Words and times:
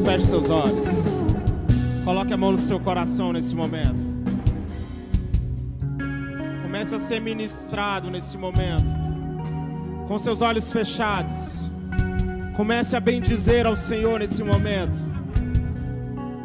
olhos, 0.00 0.02
feche 0.02 0.26
seus 0.26 0.50
olhos. 0.50 0.86
Coloque 2.04 2.32
a 2.32 2.36
mão 2.36 2.52
no 2.52 2.58
seu 2.58 2.80
coração 2.80 3.32
nesse 3.32 3.54
momento. 3.54 4.10
Comece 6.62 6.94
a 6.94 6.98
ser 6.98 7.20
ministrado 7.20 8.10
nesse 8.10 8.36
momento. 8.38 8.84
Com 10.08 10.18
seus 10.18 10.40
olhos 10.40 10.70
fechados. 10.72 11.68
Comece 12.56 12.96
a 12.96 13.00
bendizer 13.00 13.66
ao 13.66 13.76
Senhor 13.76 14.18
nesse 14.18 14.42
momento. 14.42 14.98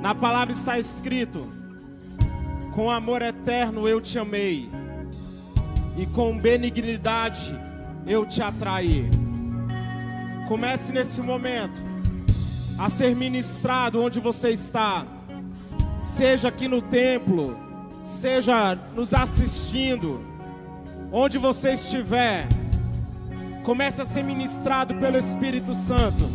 Na 0.01 0.13
palavra 0.13 0.51
está 0.51 0.77
escrito: 0.77 1.47
Com 2.73 2.91
amor 2.91 3.21
eterno 3.21 3.87
eu 3.87 3.99
te 3.99 4.19
amei, 4.19 4.69
e 5.97 6.05
com 6.05 6.37
benignidade 6.37 7.53
eu 8.05 8.25
te 8.25 8.41
atraí. 8.41 9.09
Comece 10.47 10.93
nesse 10.93 11.21
momento 11.21 11.94
a 12.77 12.89
ser 12.89 13.15
ministrado 13.15 14.01
onde 14.01 14.19
você 14.19 14.51
está, 14.51 15.05
seja 15.97 16.49
aqui 16.49 16.67
no 16.67 16.81
templo, 16.81 17.57
seja 18.03 18.77
nos 18.93 19.13
assistindo, 19.13 20.21
onde 21.11 21.37
você 21.37 21.73
estiver, 21.73 22.47
comece 23.63 24.01
a 24.01 24.05
ser 24.05 24.23
ministrado 24.23 24.95
pelo 24.95 25.17
Espírito 25.17 25.73
Santo, 25.73 26.29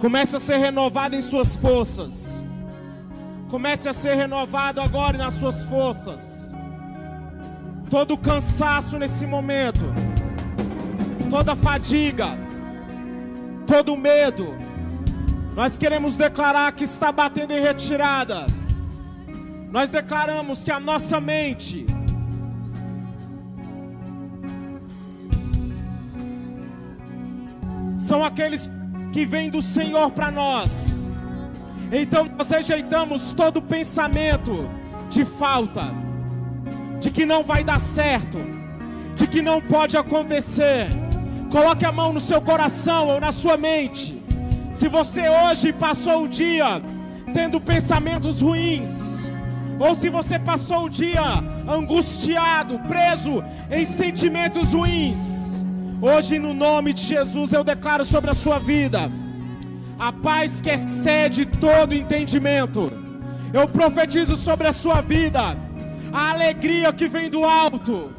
comece 0.00 0.36
a 0.36 0.40
ser 0.40 0.56
renovado 0.56 1.14
em 1.14 1.22
suas 1.22 1.54
forças, 1.54 2.44
comece 3.50 3.88
a 3.88 3.92
ser 3.92 4.16
renovado 4.16 4.80
agora 4.80 5.16
nas 5.16 5.34
suas 5.34 5.62
forças, 5.64 6.54
todo 7.88 8.18
cansaço 8.18 8.98
nesse 8.98 9.26
momento, 9.26 9.84
toda 11.30 11.54
fadiga, 11.54 12.36
todo 13.66 13.96
medo, 13.96 14.71
nós 15.54 15.76
queremos 15.76 16.16
declarar 16.16 16.72
que 16.72 16.84
está 16.84 17.12
batendo 17.12 17.52
em 17.52 17.60
retirada. 17.60 18.46
Nós 19.70 19.90
declaramos 19.90 20.64
que 20.64 20.70
a 20.70 20.80
nossa 20.80 21.20
mente 21.20 21.86
são 27.96 28.24
aqueles 28.24 28.70
que 29.12 29.26
vêm 29.26 29.50
do 29.50 29.60
Senhor 29.60 30.10
para 30.10 30.30
nós. 30.30 31.10
Então 31.90 32.26
nós 32.36 32.50
rejeitamos 32.50 33.32
todo 33.32 33.60
pensamento 33.60 34.68
de 35.10 35.24
falta, 35.24 35.84
de 36.98 37.10
que 37.10 37.26
não 37.26 37.42
vai 37.42 37.62
dar 37.62 37.78
certo, 37.78 38.38
de 39.14 39.26
que 39.26 39.42
não 39.42 39.60
pode 39.60 39.96
acontecer. 39.98 40.86
Coloque 41.50 41.84
a 41.84 41.92
mão 41.92 42.14
no 42.14 42.20
seu 42.20 42.40
coração 42.40 43.08
ou 43.08 43.20
na 43.20 43.30
sua 43.30 43.58
mente. 43.58 44.21
Se 44.72 44.88
você 44.88 45.28
hoje 45.28 45.70
passou 45.70 46.24
o 46.24 46.28
dia 46.28 46.82
tendo 47.34 47.60
pensamentos 47.60 48.40
ruins, 48.40 49.30
ou 49.78 49.94
se 49.94 50.08
você 50.08 50.38
passou 50.38 50.86
o 50.86 50.90
dia 50.90 51.22
angustiado, 51.68 52.78
preso 52.80 53.44
em 53.70 53.84
sentimentos 53.84 54.72
ruins, 54.72 55.62
hoje 56.00 56.38
no 56.38 56.54
nome 56.54 56.94
de 56.94 57.02
Jesus 57.02 57.52
eu 57.52 57.62
declaro 57.62 58.04
sobre 58.04 58.30
a 58.30 58.34
sua 58.34 58.58
vida 58.58 59.10
a 59.98 60.10
paz 60.10 60.60
que 60.60 60.70
excede 60.70 61.44
todo 61.44 61.94
entendimento. 61.94 62.90
Eu 63.52 63.68
profetizo 63.68 64.36
sobre 64.36 64.66
a 64.66 64.72
sua 64.72 65.02
vida 65.02 65.54
a 66.12 66.30
alegria 66.30 66.92
que 66.94 67.08
vem 67.08 67.28
do 67.28 67.44
alto. 67.44 68.10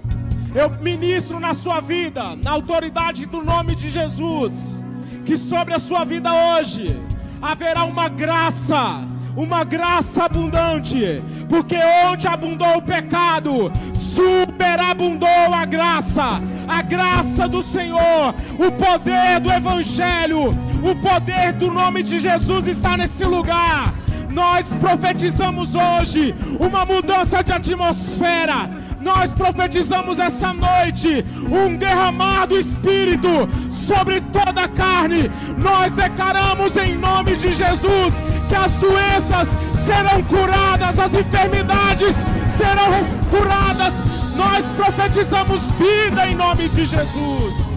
Eu 0.53 0.69
ministro 0.81 1.39
na 1.39 1.55
sua 1.55 1.81
vida, 1.81 2.35
na 2.35 2.51
autoridade 2.51 3.25
do 3.25 3.43
nome 3.43 3.75
de 3.75 3.89
Jesus 3.89 4.82
que 5.25 5.37
sobre 5.37 5.73
a 5.73 5.79
sua 5.79 6.03
vida 6.03 6.31
hoje 6.33 6.99
haverá 7.41 7.83
uma 7.83 8.07
graça, 8.07 9.01
uma 9.35 9.63
graça 9.63 10.25
abundante, 10.25 11.21
porque 11.49 11.77
onde 12.09 12.27
abundou 12.27 12.77
o 12.77 12.81
pecado, 12.81 13.71
superabundou 13.93 15.53
a 15.53 15.65
graça, 15.65 16.41
a 16.67 16.81
graça 16.81 17.47
do 17.47 17.61
Senhor, 17.61 18.33
o 18.57 18.71
poder 18.71 19.39
do 19.39 19.51
Evangelho, 19.51 20.51
o 20.83 20.95
poder 21.01 21.53
do 21.53 21.71
nome 21.71 22.03
de 22.03 22.19
Jesus 22.19 22.67
está 22.67 22.97
nesse 22.97 23.23
lugar. 23.23 23.93
Nós 24.29 24.73
profetizamos 24.73 25.75
hoje 25.75 26.33
uma 26.59 26.85
mudança 26.85 27.43
de 27.43 27.53
atmosfera. 27.53 28.82
Nós 29.03 29.33
profetizamos 29.33 30.17
essa 30.17 30.53
noite 30.53 31.25
um 31.51 31.75
derramar 31.75 32.47
do 32.47 32.57
Espírito 32.57 33.49
sobre 33.69 34.21
toda 34.21 34.63
a 34.63 34.67
carne. 34.67 35.29
Nós 35.57 35.91
declaramos 35.91 36.77
em 36.77 36.95
nome 36.95 37.35
de 37.35 37.51
Jesus 37.51 38.23
que 38.47 38.55
as 38.55 38.71
doenças 38.79 39.57
serão 39.75 40.23
curadas, 40.23 40.97
as 40.97 41.13
enfermidades 41.13 42.15
serão 42.47 43.03
curadas. 43.29 43.93
Nós 44.37 44.65
profetizamos 44.77 45.61
vida 45.73 46.25
em 46.25 46.35
nome 46.35 46.69
de 46.69 46.85
Jesus. 46.85 47.72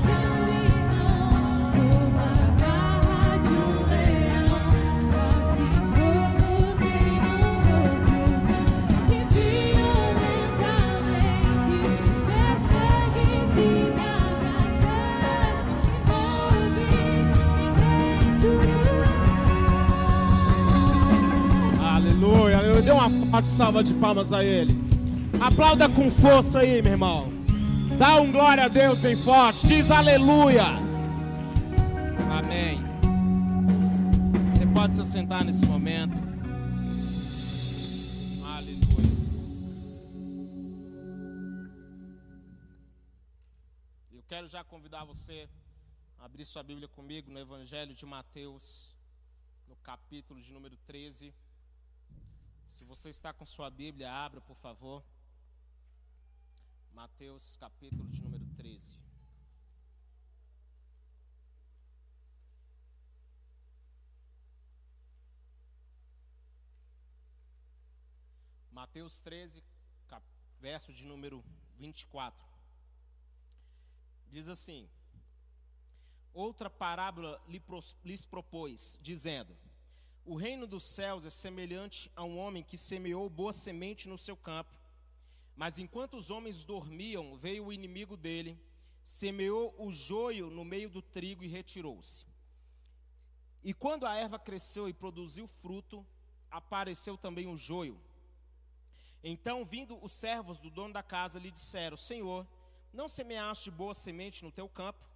Forte 23.37 23.49
salva 23.51 23.85
de 23.85 23.93
palmas 23.93 24.33
a 24.33 24.43
Ele. 24.43 24.73
Aplauda 25.39 25.91
com 25.91 26.11
força 26.11 26.61
aí, 26.61 26.81
meu 26.81 26.93
irmão. 26.93 27.29
Dá 27.99 28.19
um 28.19 28.33
glória 28.33 28.65
a 28.65 28.69
Deus 28.69 28.99
bem 28.99 29.15
forte. 29.15 29.67
Diz 29.67 29.91
aleluia. 29.91 30.65
Amém. 32.31 32.79
Você 34.49 34.67
pode 34.69 34.95
se 34.95 35.05
sentar 35.05 35.45
nesse 35.45 35.67
momento. 35.67 36.17
Aleluia. 38.43 38.87
Eu 44.15 44.23
quero 44.27 44.49
já 44.49 44.65
convidar 44.65 45.05
você 45.05 45.47
a 46.19 46.25
abrir 46.25 46.47
sua 46.47 46.63
Bíblia 46.63 46.89
comigo 46.89 47.31
no 47.31 47.39
Evangelho 47.39 47.93
de 47.93 48.07
Mateus, 48.07 48.97
no 49.69 49.77
capítulo 49.77 50.41
de 50.41 50.55
número 50.55 50.75
13. 50.87 51.35
Se 52.67 52.85
você 52.85 53.09
está 53.09 53.33
com 53.33 53.47
sua 53.47 53.71
Bíblia, 53.71 54.13
abra, 54.13 54.41
por 54.41 54.57
favor. 54.57 55.03
Mateus, 56.93 57.57
capítulo 57.57 58.09
de 58.11 58.21
número 58.23 58.45
13. 58.57 58.97
Mateus 68.71 69.21
13, 69.21 69.63
cap- 70.07 70.25
verso 70.61 70.93
de 70.93 71.07
número 71.07 71.45
24. 71.79 72.45
Diz 74.31 74.49
assim: 74.49 74.89
Outra 76.33 76.69
parábola 76.69 77.43
lhes 78.05 78.27
propôs, 78.27 78.99
dizendo: 79.01 79.57
O 80.29 80.35
reino 80.35 80.67
dos 80.67 80.85
céus 80.85 81.25
é 81.25 81.31
semelhante 81.31 82.11
a 82.17 82.25
um 82.25 82.37
homem 82.37 82.61
que 82.61 82.77
semeou 82.77 83.31
boa 83.31 83.53
semente 83.53 84.09
no 84.09 84.19
seu 84.19 84.37
campo. 84.37 84.77
Mas 85.55 85.79
enquanto 85.79 86.17
os 86.17 86.33
homens 86.33 86.65
dormiam, 86.65 87.37
veio 87.37 87.67
o 87.67 87.73
inimigo 87.73 88.17
dele, 88.17 88.59
semeou 89.05 89.73
o 89.79 89.93
joio 89.93 90.51
no 90.51 90.65
meio 90.65 90.91
do 90.91 91.01
trigo 91.01 91.45
e 91.45 91.47
retirou-se. 91.47 92.27
E 93.63 93.73
quando 93.73 94.05
a 94.05 94.17
erva 94.17 94.37
cresceu 94.37 94.89
e 94.89 94.93
produziu 94.93 95.47
fruto, 95.47 96.05
apareceu 96.51 97.17
também 97.17 97.47
o 97.47 97.57
joio. 97.57 97.97
Então, 99.23 99.65
vindo 99.65 99.97
os 100.05 100.11
servos 100.13 100.59
do 100.59 100.71
dono 100.71 100.93
da 100.93 101.05
casa, 101.05 101.39
lhe 101.39 101.53
disseram: 101.53 101.97
Senhor, 101.97 102.45
não 102.93 103.09
semeaste 103.09 103.71
boa 103.71 103.95
semente 103.95 104.45
no 104.45 104.51
teu 104.51 104.69
campo? 104.69 105.07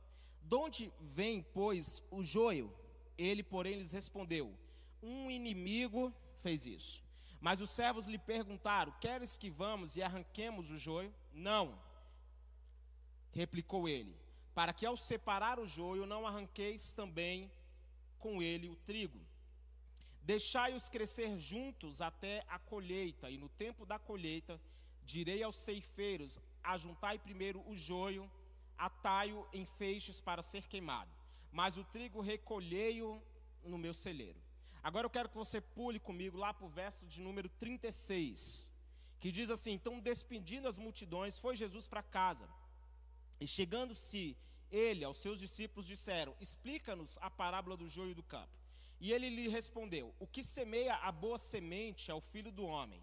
De 0.41 0.55
onde 0.55 0.93
vem, 1.01 1.43
pois, 1.43 2.01
o 2.13 2.23
joio? 2.23 2.73
Ele, 3.19 3.43
porém, 3.43 3.77
lhes 3.77 3.91
respondeu: 3.91 4.57
Um 5.03 5.31
inimigo 5.31 6.13
fez 6.37 6.67
isso. 6.67 7.03
Mas 7.41 7.61
os 7.61 7.71
servos 7.71 8.07
lhe 8.07 8.19
perguntaram: 8.19 8.93
Queres 9.01 9.37
que 9.37 9.51
vamos 9.51 9.97
e 9.97 10.03
arranquemos 10.03 10.71
o 10.71 10.79
joio? 10.79 11.15
Não. 11.33 11.79
Replicou 13.33 13.89
ele: 13.89 14.15
Para 14.55 14.73
que 14.73 14.85
ao 14.85 14.97
separar 14.97 15.59
o 15.59 15.67
joio 15.67 16.07
não 16.07 16.27
arranqueis 16.27 16.93
também 16.93 17.51
com 18.19 18.43
ele 18.43 18.69
o 18.69 18.77
trigo. 18.77 19.21
Deixai-os 20.23 20.89
crescer 20.89 21.39
juntos 21.39 22.03
até 22.03 22.45
a 22.47 22.59
colheita, 22.59 23.31
e 23.31 23.39
no 23.39 23.49
tempo 23.49 23.87
da 23.87 23.99
colheita 23.99 24.61
direi 25.03 25.43
aos 25.43 25.57
ceifeiros: 25.57 26.39
Ajuntai 26.63 27.19
primeiro 27.19 27.67
o 27.67 27.75
joio, 27.75 28.31
atai-o 28.77 29.47
em 29.53 29.65
feixes 29.65 30.21
para 30.21 30.43
ser 30.43 30.67
queimado, 30.69 31.11
mas 31.51 31.79
o 31.79 31.85
trigo 31.85 32.21
recolhei-o 32.21 33.21
no 33.65 33.79
meu 33.79 33.95
celeiro. 33.95 34.39
Agora 34.83 35.07
eu 35.07 35.11
quero 35.11 35.29
que 35.29 35.37
você 35.37 35.61
pule 35.61 36.01
comigo 36.01 36.37
lá 36.39 36.55
para 36.55 36.67
o 36.67 36.69
verso 36.69 37.07
de 37.07 37.21
número 37.21 37.49
36, 37.49 38.73
que 39.19 39.31
diz 39.31 39.51
assim: 39.51 39.73
Então, 39.73 40.01
despedindo 40.01 40.67
as 40.67 40.79
multidões, 40.79 41.39
foi 41.39 41.55
Jesus 41.55 41.87
para 41.87 42.03
casa. 42.03 42.49
E 43.39 43.47
chegando-se 43.47 44.37
ele 44.71 45.05
aos 45.05 45.19
seus 45.19 45.39
discípulos, 45.39 45.87
disseram: 45.87 46.35
Explica-nos 46.41 47.19
a 47.19 47.31
parábola 47.31 47.77
do 47.77 47.89
joio 47.89 48.15
do 48.15 48.23
campo. 48.23 48.61
E 49.01 49.13
ele 49.13 49.29
lhe 49.29 49.49
respondeu: 49.49 50.15
O 50.19 50.27
que 50.27 50.43
semeia 50.43 50.95
a 50.97 51.13
boa 51.13 51.39
semente 51.39 52.11
é 52.11 52.15
o 52.15 52.21
filho 52.21 52.51
do 52.51 52.65
homem. 52.65 53.03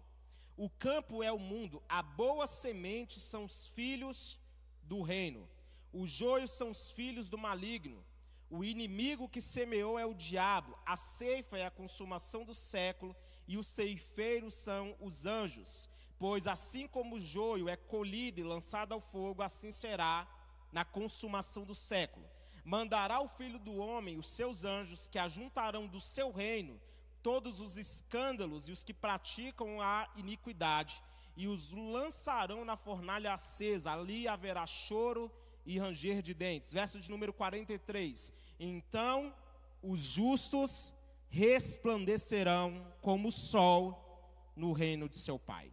O 0.56 0.68
campo 0.68 1.22
é 1.22 1.32
o 1.32 1.38
mundo, 1.38 1.80
a 1.88 2.02
boa 2.02 2.46
semente 2.48 3.20
são 3.20 3.44
os 3.44 3.68
filhos 3.68 4.40
do 4.82 5.02
reino. 5.02 5.48
Os 5.92 6.10
joios 6.10 6.50
são 6.56 6.70
os 6.70 6.90
filhos 6.90 7.28
do 7.28 7.38
maligno. 7.38 8.04
O 8.50 8.64
inimigo 8.64 9.28
que 9.28 9.40
semeou 9.40 9.98
é 9.98 10.06
o 10.06 10.14
diabo, 10.14 10.76
a 10.86 10.96
ceifa 10.96 11.58
é 11.58 11.66
a 11.66 11.70
consumação 11.70 12.44
do 12.44 12.54
século, 12.54 13.14
e 13.46 13.56
os 13.56 13.66
ceifeiros 13.66 14.54
são 14.54 14.94
os 15.00 15.26
anjos. 15.26 15.88
Pois 16.18 16.46
assim 16.46 16.86
como 16.88 17.16
o 17.16 17.20
joio 17.20 17.68
é 17.68 17.76
colhido 17.76 18.40
e 18.40 18.44
lançado 18.44 18.92
ao 18.92 19.00
fogo, 19.00 19.42
assim 19.42 19.70
será 19.70 20.26
na 20.72 20.84
consumação 20.84 21.64
do 21.64 21.74
século. 21.74 22.26
Mandará 22.64 23.20
o 23.20 23.28
filho 23.28 23.58
do 23.58 23.76
homem 23.76 24.18
os 24.18 24.28
seus 24.28 24.64
anjos, 24.64 25.06
que 25.06 25.18
ajuntarão 25.18 25.86
do 25.86 26.00
seu 26.00 26.30
reino 26.30 26.80
todos 27.22 27.60
os 27.60 27.76
escândalos 27.76 28.68
e 28.68 28.72
os 28.72 28.82
que 28.82 28.94
praticam 28.94 29.80
a 29.80 30.08
iniquidade, 30.16 31.02
e 31.36 31.46
os 31.46 31.72
lançarão 31.72 32.64
na 32.64 32.76
fornalha 32.76 33.32
acesa. 33.32 33.92
Ali 33.92 34.26
haverá 34.26 34.66
choro 34.66 35.30
e 35.30 35.47
ranger 35.66 36.22
de 36.22 36.34
dentes. 36.34 36.72
Verso 36.72 37.00
de 37.00 37.10
número 37.10 37.32
43. 37.32 38.32
Então 38.58 39.34
os 39.82 40.00
justos 40.00 40.94
resplandecerão 41.28 42.86
como 43.00 43.28
o 43.28 43.32
sol 43.32 44.52
no 44.56 44.72
reino 44.72 45.08
de 45.08 45.18
seu 45.18 45.38
Pai. 45.38 45.72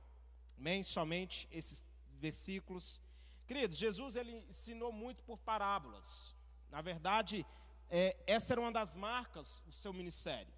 Amém? 0.57 0.83
Somente 0.83 1.47
esses 1.51 1.85
versículos. 2.19 3.01
Queridos, 3.47 3.77
Jesus 3.77 4.15
ele 4.15 4.31
ensinou 4.47 4.91
muito 4.91 5.23
por 5.23 5.37
parábolas. 5.37 6.35
Na 6.69 6.81
verdade, 6.81 7.45
é, 7.89 8.17
essa 8.27 8.53
era 8.53 8.61
uma 8.61 8.71
das 8.71 8.95
marcas 8.95 9.61
do 9.65 9.71
seu 9.71 9.93
ministério. 9.93 10.53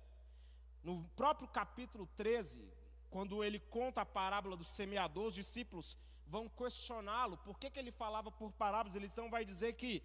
No 0.83 1.03
próprio 1.15 1.47
capítulo 1.47 2.07
13, 2.15 2.71
quando 3.09 3.44
ele 3.44 3.59
conta 3.59 4.01
a 4.01 4.06
parábola 4.06 4.56
do 4.56 4.63
semeador, 4.63 5.27
os 5.27 5.33
discípulos 5.33 5.97
vão 6.29 6.50
questioná-lo, 6.50 7.38
por 7.38 7.57
que, 7.57 7.69
que 7.69 7.79
ele 7.79 7.91
falava 7.91 8.31
por 8.31 8.51
parábolas? 8.51 8.95
Ele 8.95 9.06
então 9.06 9.29
vai 9.29 9.44
dizer 9.45 9.74
que 9.74 10.03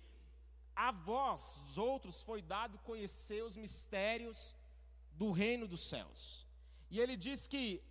a 0.74 0.90
vós, 0.90 1.56
os 1.64 1.78
outros, 1.78 2.22
foi 2.22 2.40
dado 2.40 2.78
conhecer 2.78 3.42
os 3.44 3.56
mistérios 3.56 4.54
do 5.12 5.30
reino 5.30 5.66
dos 5.68 5.88
céus. 5.88 6.46
E 6.90 7.00
ele 7.00 7.16
diz 7.16 7.46
que 7.46 7.82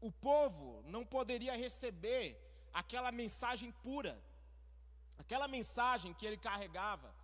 o 0.00 0.10
povo 0.10 0.82
não 0.86 1.04
poderia 1.04 1.56
receber 1.56 2.26
aquela 2.72 3.10
mensagem 3.10 3.72
pura, 3.72 4.14
aquela 5.18 5.48
mensagem 5.48 6.14
que 6.14 6.24
ele 6.24 6.36
carregava, 6.36 7.14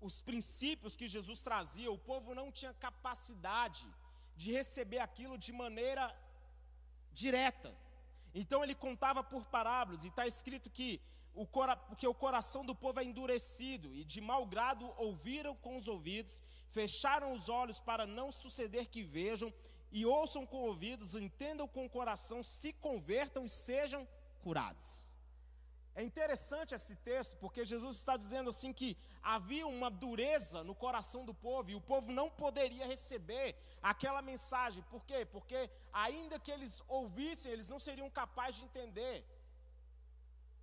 os 0.00 0.20
princípios 0.20 0.94
que 0.94 1.08
Jesus 1.08 1.42
trazia, 1.42 1.90
o 1.90 1.98
povo 1.98 2.34
não 2.34 2.52
tinha 2.52 2.74
capacidade 2.74 3.86
de 4.36 4.52
receber 4.52 4.98
aquilo 4.98 5.38
de 5.38 5.52
maneira 5.52 6.14
direta. 7.12 7.74
Então 8.34 8.62
ele 8.64 8.74
contava 8.74 9.22
por 9.22 9.44
parábolas, 9.46 10.04
e 10.04 10.08
está 10.08 10.26
escrito 10.26 10.68
que 10.68 11.00
o, 11.34 11.46
porque 11.88 12.06
o 12.06 12.14
coração 12.14 12.64
do 12.64 12.74
povo 12.74 13.00
é 13.00 13.04
endurecido, 13.04 13.94
e 13.94 14.04
de 14.04 14.20
mau 14.20 14.44
grado 14.44 14.92
ouviram 14.96 15.54
com 15.54 15.76
os 15.76 15.86
ouvidos, 15.88 16.42
fecharam 16.68 17.32
os 17.32 17.48
olhos 17.48 17.78
para 17.78 18.06
não 18.06 18.32
suceder 18.32 18.86
que 18.86 19.02
vejam, 19.02 19.52
e 19.92 20.04
ouçam 20.04 20.44
com 20.44 20.62
ouvidos, 20.62 21.14
entendam 21.14 21.68
com 21.68 21.86
o 21.86 21.90
coração, 21.90 22.42
se 22.42 22.72
convertam 22.72 23.46
e 23.46 23.48
sejam 23.48 24.06
curados. 24.42 25.13
É 25.96 26.02
interessante 26.02 26.74
esse 26.74 26.96
texto, 26.96 27.36
porque 27.36 27.64
Jesus 27.64 27.96
está 27.96 28.16
dizendo 28.16 28.50
assim 28.50 28.72
que 28.72 28.96
havia 29.22 29.66
uma 29.66 29.90
dureza 29.90 30.64
no 30.64 30.74
coração 30.74 31.24
do 31.24 31.32
povo 31.32 31.70
e 31.70 31.76
o 31.76 31.80
povo 31.80 32.10
não 32.10 32.28
poderia 32.28 32.86
receber 32.86 33.56
aquela 33.80 34.20
mensagem. 34.20 34.82
Por 34.90 35.04
quê? 35.04 35.24
Porque 35.24 35.70
ainda 35.92 36.40
que 36.40 36.50
eles 36.50 36.82
ouvissem, 36.88 37.52
eles 37.52 37.68
não 37.68 37.78
seriam 37.78 38.10
capazes 38.10 38.56
de 38.60 38.66
entender. 38.66 39.24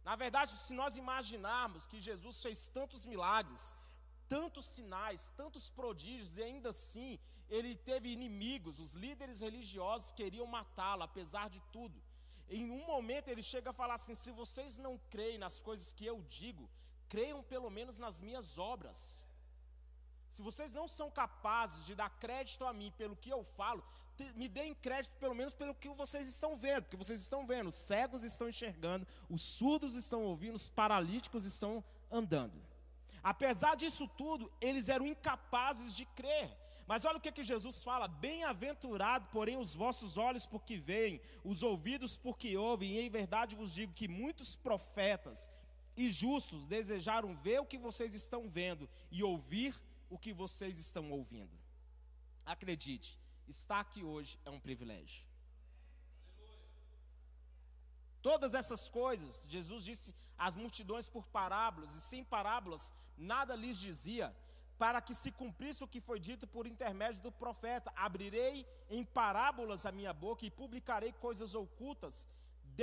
Na 0.04 0.16
verdade, 0.16 0.58
se 0.58 0.74
nós 0.74 0.98
imaginarmos 0.98 1.88
que 1.88 2.02
Jesus 2.02 2.42
fez 2.42 2.68
tantos 2.68 3.06
milagres, 3.06 3.74
tantos 4.28 4.66
sinais, 4.66 5.30
tantos 5.38 5.70
prodígios, 5.70 6.38
e 6.38 6.44
ainda 6.44 6.70
assim 6.70 7.20
ele 7.50 7.76
teve 7.76 8.10
inimigos, 8.10 8.80
os 8.80 8.94
líderes 8.94 9.42
religiosos 9.42 10.12
queriam 10.12 10.48
matá-lo, 10.48 11.04
apesar 11.04 11.50
de 11.50 11.62
tudo. 11.72 12.02
Em 12.52 12.70
um 12.70 12.86
momento 12.86 13.30
ele 13.30 13.42
chega 13.42 13.70
a 13.70 13.74
falar 13.82 13.94
assim: 13.94 14.14
se 14.14 14.30
vocês 14.32 14.78
não 14.78 15.00
creem 15.10 15.38
nas 15.38 15.62
coisas 15.62 15.94
que 15.94 16.06
eu 16.06 16.22
digo, 16.24 16.70
creiam 17.08 17.42
pelo 17.42 17.70
menos 17.70 17.98
nas 17.98 18.20
minhas 18.20 18.58
obras. 18.58 19.26
Se 20.30 20.42
vocês 20.42 20.74
não 20.74 20.88
são 20.88 21.10
capazes 21.10 21.86
de 21.86 21.96
dar 21.96 22.10
crédito 22.20 22.66
a 22.66 22.74
mim 22.74 22.92
pelo 22.98 23.16
que 23.16 23.30
eu 23.30 23.44
falo, 23.44 23.84
me 24.36 24.48
deem 24.48 24.74
crédito 24.76 25.18
pelo 25.18 25.36
menos 25.36 25.54
pelo 25.54 25.74
que 25.74 25.90
vocês 25.90 26.28
estão 26.28 26.56
vendo, 26.56 26.84
porque 26.84 26.98
vocês 26.98 27.22
estão 27.22 27.46
vendo, 27.46 27.68
os 27.68 27.76
cegos 27.76 28.24
estão 28.24 28.48
enxergando, 28.48 29.08
os 29.30 29.42
surdos 29.42 29.94
estão 29.94 30.24
ouvindo, 30.24 30.56
os 30.56 30.70
paralíticos 30.70 31.46
estão 31.46 31.84
andando. 32.10 32.62
Apesar 33.24 33.76
disso 33.76 34.08
tudo, 34.18 34.52
eles 34.60 34.90
eram 34.90 35.06
incapazes 35.06 35.96
de 35.96 36.06
crer. 36.06 36.61
Mas 36.92 37.06
olha 37.06 37.20
o 37.20 37.22
que, 37.22 37.32
que 37.32 37.42
Jesus 37.42 37.82
fala: 37.82 38.06
bem-aventurado, 38.06 39.30
porém, 39.32 39.56
os 39.56 39.74
vossos 39.74 40.18
olhos 40.18 40.46
porque 40.46 40.76
veem, 40.76 41.22
os 41.42 41.64
ouvidos 41.64 42.18
porque 42.18 42.58
ouvem, 42.58 42.92
e 42.92 43.00
em 43.00 43.10
verdade 43.10 43.56
vos 43.56 43.74
digo 43.74 43.94
que 43.94 44.10
muitos 44.10 44.58
profetas 44.58 45.50
e 45.96 46.12
justos 46.12 46.68
desejaram 46.68 47.34
ver 47.34 47.62
o 47.62 47.66
que 47.66 47.78
vocês 47.78 48.14
estão 48.14 48.50
vendo 48.50 48.90
e 49.10 49.24
ouvir 49.24 49.74
o 50.10 50.20
que 50.20 50.34
vocês 50.34 50.78
estão 50.80 51.10
ouvindo. 51.12 51.58
Acredite, 52.46 53.18
estar 53.48 53.80
aqui 53.80 54.04
hoje 54.04 54.38
é 54.44 54.50
um 54.50 54.60
privilégio. 54.60 55.24
Todas 58.22 58.54
essas 58.54 58.90
coisas, 58.90 59.48
Jesus 59.50 59.86
disse 59.86 60.14
às 60.38 60.58
multidões 60.58 61.08
por 61.08 61.26
parábolas, 61.28 61.96
e 61.96 62.02
sem 62.02 62.22
parábolas 62.22 62.92
nada 63.18 63.56
lhes 63.56 63.80
dizia, 63.80 64.36
para 64.82 65.00
que 65.08 65.14
se 65.22 65.32
cumprisse 65.40 65.84
o 65.84 65.88
que 65.94 66.02
foi 66.08 66.20
dito 66.20 66.46
por 66.48 66.66
intermédio 66.66 67.22
do 67.22 67.32
profeta: 67.32 67.94
Abrirei 67.96 68.68
em 68.90 69.04
parábolas 69.20 69.86
a 69.86 69.92
minha 69.92 70.14
boca 70.26 70.46
e 70.46 70.52
publicarei 70.62 71.12
coisas 71.26 71.54
ocultas 71.64 72.28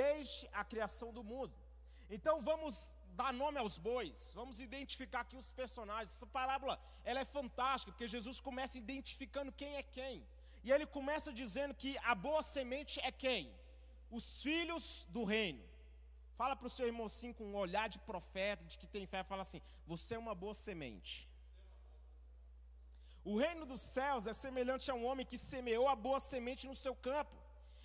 desde 0.00 0.49
a 0.52 0.62
criação 0.73 1.12
do 1.12 1.25
mundo. 1.33 1.55
Então 2.09 2.40
vamos 2.50 2.95
dar 3.21 3.33
nome 3.33 3.59
aos 3.59 3.76
bois, 3.76 4.33
vamos 4.40 4.61
identificar 4.61 5.21
aqui 5.23 5.37
os 5.37 5.52
personagens. 5.52 6.14
Essa 6.14 6.26
parábola 6.26 6.81
ela 7.05 7.21
é 7.21 7.25
fantástica, 7.25 7.90
porque 7.93 8.07
Jesus 8.17 8.38
começa 8.49 8.78
identificando 8.78 9.50
quem 9.61 9.76
é 9.76 9.83
quem. 9.83 10.17
E 10.62 10.71
ele 10.71 10.87
começa 10.87 11.33
dizendo 11.33 11.75
que 11.75 11.97
a 11.99 12.14
boa 12.14 12.43
semente 12.43 13.00
é 13.00 13.11
quem? 13.11 13.43
os 14.11 14.43
filhos 14.43 15.07
do 15.11 15.25
reino. 15.25 15.62
Fala 16.37 16.55
para 16.55 16.67
o 16.67 16.71
seu 16.71 16.87
irmão 16.87 17.07
assim, 17.07 17.33
com 17.33 17.45
um 17.45 17.57
olhar 17.57 17.88
de 17.88 17.99
profeta, 17.99 18.64
de 18.64 18.78
que 18.78 18.87
tem 18.87 19.07
fé, 19.07 19.23
fala 19.25 19.43
assim: 19.43 19.61
você 19.87 20.14
é 20.14 20.19
uma 20.19 20.35
boa 20.35 20.55
semente. 20.55 21.28
O 23.31 23.37
reino 23.37 23.65
dos 23.71 23.83
céus 23.95 24.27
é 24.27 24.33
semelhante 24.33 24.91
a 24.91 24.95
um 24.99 25.05
homem 25.09 25.27
que 25.31 25.37
semeou 25.37 25.87
a 25.87 25.95
boa 25.95 26.19
semente 26.19 26.67
no 26.67 26.75
seu 26.75 26.95
campo. 27.09 27.37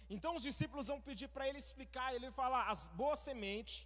Então 0.09 0.35
os 0.37 0.43
discípulos 0.49 0.87
vão 0.91 1.01
pedir 1.07 1.27
para 1.27 1.47
ele 1.47 1.57
explicar, 1.63 2.13
ele 2.15 2.31
falar: 2.31 2.63
as 2.73 2.87
boas 3.01 3.19
sementes 3.19 3.85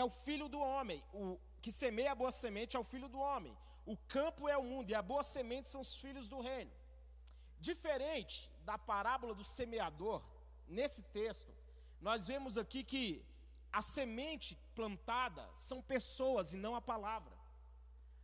é 0.00 0.04
o 0.04 0.10
filho 0.26 0.46
do 0.54 0.60
homem, 0.60 1.02
o 1.14 1.38
que 1.62 1.72
semeia 1.72 2.12
a 2.12 2.18
boa 2.22 2.30
semente 2.42 2.76
é 2.76 2.80
o 2.80 2.84
filho 2.92 3.08
do 3.08 3.18
homem. 3.18 3.56
O 3.86 3.96
campo 4.16 4.46
é 4.46 4.58
o 4.58 4.62
mundo 4.62 4.90
e 4.90 4.94
a 4.94 5.00
boa 5.00 5.22
semente 5.22 5.68
são 5.68 5.80
os 5.80 5.94
filhos 6.02 6.28
do 6.28 6.38
reino. 6.50 6.72
Diferente 7.58 8.36
da 8.68 8.76
parábola 8.76 9.34
do 9.34 9.46
semeador, 9.56 10.22
nesse 10.68 11.02
texto, 11.18 11.50
nós 12.08 12.26
vemos 12.26 12.58
aqui 12.58 12.84
que 12.84 13.24
a 13.72 13.80
semente 13.80 14.54
plantada 14.74 15.48
são 15.54 15.80
pessoas 15.80 16.52
e 16.52 16.58
não 16.58 16.74
a 16.76 16.82
palavra. 16.92 17.34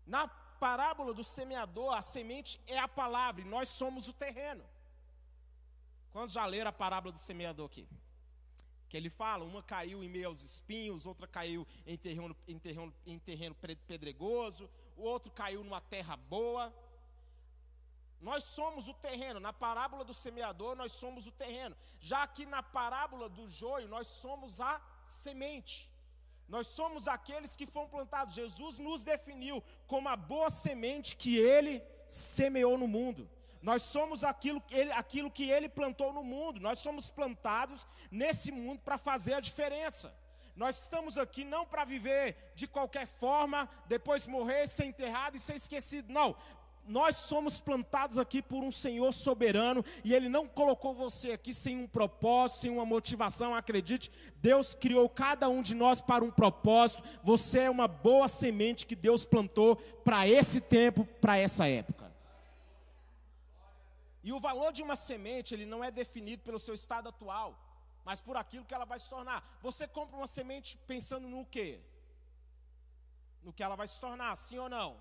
Na 0.07 0.29
parábola 0.65 1.13
do 1.13 1.25
semeador, 1.25 1.95
a 1.95 2.03
semente 2.03 2.61
é 2.67 2.79
a 2.79 2.89
palavra 2.89 3.43
e 3.43 3.45
nós 3.45 3.69
somos 3.69 4.09
o 4.09 4.13
terreno. 4.13 4.65
Quantos 6.13 6.33
já 6.33 6.47
leram 6.47 6.71
a 6.71 6.73
parábola 6.73 7.13
do 7.13 7.19
semeador 7.19 7.67
aqui? 7.67 7.87
Que 8.89 8.97
ele 8.97 9.11
fala, 9.11 9.45
uma 9.45 9.63
caiu 9.63 10.03
em 10.03 10.09
meio 10.09 10.29
aos 10.29 10.43
espinhos, 10.43 11.07
outra 11.07 11.27
caiu 11.27 11.67
em 11.87 11.97
terreno, 11.97 12.37
em 12.49 12.59
terreno, 12.59 12.95
em 13.05 13.19
terreno 13.19 13.55
pedregoso, 13.87 14.71
o 14.97 15.03
outro 15.03 15.31
caiu 15.31 15.63
numa 15.63 15.81
terra 15.81 16.17
boa. 16.17 16.73
Nós 18.21 18.45
somos 18.45 18.89
o 18.89 18.95
terreno. 18.95 19.39
Na 19.39 19.53
parábola 19.53 20.05
do 20.05 20.15
semeador, 20.15 20.75
nós 20.75 20.93
somos 20.93 21.27
o 21.27 21.33
terreno. 21.33 21.77
Já 22.01 22.23
aqui 22.23 22.47
na 22.47 22.63
parábola 22.63 23.29
do 23.29 23.49
joio, 23.49 23.89
nós 23.89 24.07
somos 24.07 24.61
a 24.61 24.81
semente. 25.05 25.91
Nós 26.49 26.67
somos 26.69 27.09
aqueles 27.09 27.57
que 27.57 27.67
foram 27.67 27.89
plantados. 27.89 28.35
Jesus 28.35 28.79
nos 28.79 29.03
definiu 29.03 29.63
como 29.87 30.09
a 30.09 30.17
boa 30.17 30.51
semente 30.51 31.17
que 31.17 31.37
ele 31.37 31.83
semeou 32.09 32.79
no 32.79 32.87
mundo. 32.87 33.29
Nós 33.61 33.83
somos 33.83 34.23
aquilo 34.23 34.61
que, 34.61 34.75
ele, 34.75 34.93
aquilo 34.93 35.31
que 35.31 35.51
ele 35.51 35.69
plantou 35.69 36.13
no 36.13 36.23
mundo. 36.23 36.61
Nós 36.61 36.79
somos 36.79 37.11
plantados 37.11 37.87
nesse 38.11 38.53
mundo 38.53 38.81
para 38.81 38.97
fazer 38.97 39.35
a 39.35 39.41
diferença. 39.41 40.15
Nós 40.55 40.81
estamos 40.81 41.19
aqui 41.19 41.45
não 41.45 41.67
para 41.67 41.85
viver 41.85 42.53
de 42.55 42.67
qualquer 42.67 43.07
forma, 43.07 43.69
depois 43.87 44.27
morrer, 44.27 44.67
ser 44.67 44.87
enterrado 44.87 45.37
e 45.37 45.41
ser 45.41 45.55
esquecido. 45.55 46.11
Não, 46.11 46.35
nós 46.89 47.17
somos 47.17 47.61
plantados 47.61 48.19
aqui 48.19 48.41
por 48.41 48.63
um 48.63 48.71
Senhor 48.71 49.13
soberano 49.13 49.85
e 50.05 50.15
Ele 50.15 50.29
não 50.29 50.47
colocou 50.47 50.95
você 50.95 51.33
aqui 51.33 51.53
sem 51.53 51.79
um 51.79 51.87
propósito, 51.87 52.61
sem 52.61 52.71
uma 52.71 52.87
motivação. 52.87 53.55
Acredite, 53.55 54.11
Deus 54.37 54.75
criou 54.75 55.09
cada 55.09 55.49
um 55.49 55.63
de 55.63 55.75
nós 55.75 56.01
para 56.01 56.25
um 56.25 56.31
propósito. 56.31 57.03
Você 57.23 57.61
é 57.61 57.71
uma 57.71 57.89
boa 57.89 58.29
semente 58.29 58.87
que 58.87 58.95
Deus 58.95 59.25
plantou 59.25 59.77
para 60.05 60.27
esse 60.29 60.61
tempo, 60.61 61.05
para 61.21 61.37
essa 61.37 61.69
época. 61.69 62.07
E 64.23 64.33
o 64.33 64.41
valor 64.41 64.73
de 64.73 64.83
uma 64.83 64.97
semente, 64.97 65.55
ele 65.55 65.67
não 65.67 65.85
é 65.85 65.91
definido 65.91 66.43
pelo 66.43 66.59
seu 66.59 66.75
estado 66.75 67.09
atual, 67.09 67.57
mas 68.05 68.21
por 68.21 68.37
aquilo 68.37 68.65
que 68.65 68.75
ela 68.75 68.85
vai 68.85 68.99
se 68.99 69.09
tornar. 69.09 69.59
Você 69.63 69.87
compra 69.87 70.17
uma 70.17 70.27
semente 70.27 70.77
pensando 70.87 71.29
no 71.29 71.45
quê? 71.47 71.81
No 73.43 73.53
que 73.53 73.63
ela 73.63 73.77
vai 73.77 73.87
se 73.87 74.01
tornar, 74.01 74.35
sim 74.37 74.59
ou 74.59 74.69
não? 74.69 74.97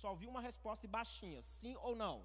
Só 0.00 0.10
ouvi 0.10 0.26
uma 0.26 0.40
resposta 0.40 0.86
baixinha, 0.88 1.40
sim 1.40 1.74
ou 1.76 1.94
não? 1.94 2.16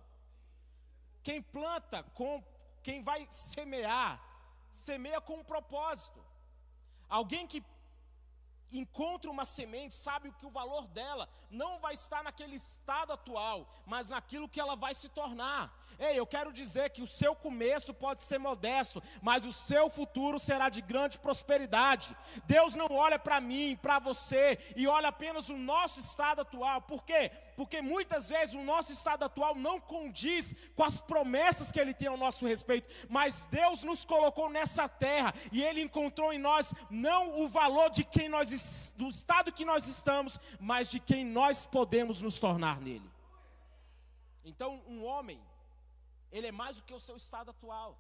Quem 1.22 1.40
planta, 1.42 2.02
com, 2.20 2.44
quem 2.82 3.04
vai 3.04 3.28
semear, 3.30 4.20
semeia 4.72 5.22
com 5.22 5.36
um 5.36 5.44
propósito. 5.44 6.20
Alguém 7.08 7.46
que 7.46 7.64
encontra 8.72 9.30
uma 9.30 9.46
semente, 9.46 9.96
sabe 9.96 10.32
que 10.32 10.46
o 10.46 10.52
valor 10.52 10.88
dela 10.88 11.30
não 11.50 11.80
vai 11.80 11.94
estar 11.94 12.24
naquele 12.24 12.56
estado 12.56 13.14
atual, 13.14 13.72
mas 13.86 14.10
naquilo 14.10 14.50
que 14.50 14.60
ela 14.60 14.76
vai 14.76 14.94
se 14.96 15.10
tornar. 15.10 15.64
Ei, 15.98 16.18
eu 16.18 16.26
quero 16.26 16.54
dizer 16.54 16.92
que 16.92 17.02
o 17.02 17.08
seu 17.08 17.36
começo 17.36 17.94
pode 17.94 18.22
ser 18.22 18.38
modesto, 18.38 19.04
mas 19.22 19.44
o 19.44 19.52
seu 19.52 19.90
futuro 19.90 20.40
será 20.40 20.70
de 20.70 20.82
grande 20.82 21.20
prosperidade. 21.20 22.16
Deus 22.46 22.76
não 22.76 22.88
olha 22.90 23.20
para 23.20 23.42
mim, 23.42 23.78
para 23.82 24.00
você 24.00 24.58
e 24.76 24.88
olha 24.88 25.10
apenas 25.10 25.50
o 25.50 25.58
nosso 25.58 26.00
estado 26.00 26.42
atual. 26.42 26.82
Por 26.82 27.04
quê? 27.04 27.32
Porque 27.58 27.82
muitas 27.82 28.30
vezes 28.30 28.56
o 28.56 28.64
nosso 28.64 28.94
estado 28.94 29.24
atual 29.24 29.56
não 29.56 29.82
condiz 29.82 30.56
com 30.74 30.84
as 30.84 31.02
promessas 31.02 31.70
que 31.70 31.80
ele 31.80 31.94
tem 31.94 32.08
ao 32.08 32.16
nosso 32.16 32.48
respeito, 32.48 32.88
mas 33.10 33.46
Deus 33.52 33.84
nos 33.84 34.06
colocou 34.06 34.50
nessa 34.50 34.88
terra 34.88 35.34
e 35.52 35.62
ele 35.62 35.82
encontrou 35.82 36.32
em 36.32 36.40
nós 36.40 36.74
não 36.90 37.42
o 37.42 37.50
valor 37.50 37.90
de 37.90 38.06
quem 38.06 38.30
nós 38.30 38.94
do 38.96 39.10
estado 39.10 39.52
que 39.52 39.66
nós 39.66 39.88
estamos, 39.88 40.40
mas 40.60 40.88
de 40.88 41.00
quem 41.02 41.26
nós 41.26 41.66
podemos 41.66 42.22
nos 42.22 42.40
tornar 42.40 42.80
nele. 42.80 43.10
Então, 44.46 44.82
um 44.88 45.04
homem 45.04 45.40
ele 46.32 46.48
é 46.48 46.52
mais 46.52 46.78
do 46.78 46.84
que 46.84 46.94
o 46.94 47.00
seu 47.00 47.16
estado 47.16 47.52
atual. 47.52 47.98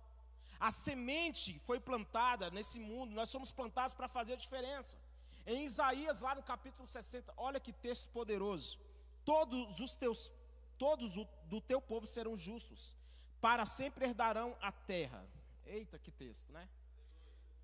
A 0.59 0.71
semente 0.71 1.57
foi 1.59 1.79
plantada 1.79 2.51
nesse 2.51 2.79
mundo, 2.79 3.15
nós 3.15 3.29
somos 3.29 3.51
plantados 3.51 3.93
para 3.93 4.07
fazer 4.07 4.33
a 4.33 4.37
diferença. 4.37 4.97
Em 5.45 5.65
Isaías, 5.65 6.19
lá 6.19 6.35
no 6.35 6.43
capítulo 6.43 6.87
60, 6.87 7.33
olha 7.37 7.59
que 7.59 7.71
texto 7.71 8.09
poderoso. 8.09 8.77
Todos 9.23 9.79
os 9.79 9.95
teus, 9.95 10.31
todos 10.77 11.15
do 11.45 11.61
teu 11.61 11.81
povo 11.81 12.05
serão 12.05 12.37
justos, 12.37 12.95
para 13.39 13.65
sempre 13.65 14.05
herdarão 14.05 14.55
a 14.61 14.71
terra. 14.71 15.25
Eita, 15.65 15.97
que 15.97 16.11
texto, 16.11 16.51
né? 16.51 16.67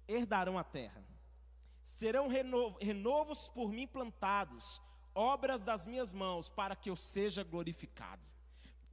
Herdarão 0.08 0.58
a 0.58 0.64
terra. 0.64 1.04
Serão 1.84 2.28
reno, 2.28 2.78
renovos 2.80 3.50
por 3.50 3.70
mim 3.72 3.86
plantados, 3.86 4.82
obras 5.14 5.66
das 5.66 5.86
minhas 5.86 6.14
mãos, 6.14 6.50
para 6.50 6.76
que 6.76 6.90
eu 6.90 6.96
seja 6.96 7.44
glorificado 7.44 8.36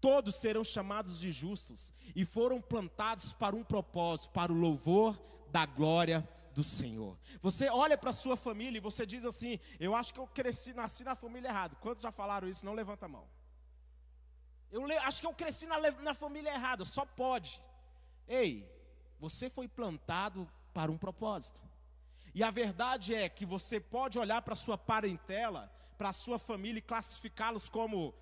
todos 0.02 0.35
serão 0.35 0.64
chamados 0.64 1.21
de 1.21 1.30
justos 1.30 1.94
e 2.14 2.25
foram 2.25 2.61
plantados 2.61 3.32
para 3.32 3.54
um 3.54 3.62
propósito, 3.62 4.30
para 4.32 4.52
o 4.52 4.59
louvor 4.59 5.16
da 5.49 5.64
glória 5.64 6.28
do 6.52 6.64
Senhor. 6.64 7.16
Você 7.40 7.71
olha 7.71 7.97
para 7.97 8.11
a 8.11 8.12
sua 8.12 8.37
família 8.37 8.78
e 8.78 8.80
você 8.80 9.06
diz 9.06 9.25
assim: 9.25 9.61
Eu 9.78 9.94
acho 9.94 10.12
que 10.12 10.18
eu 10.18 10.26
cresci, 10.26 10.75
nasci 10.75 11.04
na 11.04 11.14
família 11.14 11.49
errada. 11.49 11.76
Quantos 11.76 12.02
já 12.02 12.11
falaram 12.11 12.49
isso? 12.49 12.66
Não 12.66 12.75
levanta 12.75 13.06
a 13.06 13.09
mão. 13.09 13.26
Eu 14.73 14.85
acho 15.02 15.21
que 15.21 15.26
eu 15.26 15.35
cresci 15.35 15.66
na, 15.66 15.78
na 15.78 16.14
família 16.14 16.50
errada, 16.50 16.85
só 16.85 17.06
pode. 17.06 17.62
Ei, 18.26 18.68
você 19.21 19.49
foi 19.49 19.68
plantado 19.68 20.50
para 20.75 20.90
um 20.90 20.99
propósito. 20.99 21.62
E 22.35 22.42
a 22.42 22.50
verdade 22.50 23.14
é 23.14 23.28
que 23.28 23.47
você 23.47 23.78
pode 23.78 24.18
olhar 24.18 24.42
para 24.42 24.56
sua 24.56 24.76
parentela, 24.76 25.71
para 25.97 26.12
sua 26.12 26.40
família 26.40 26.78
e 26.78 26.82
classificá-los 26.82 27.68
como 27.68 28.12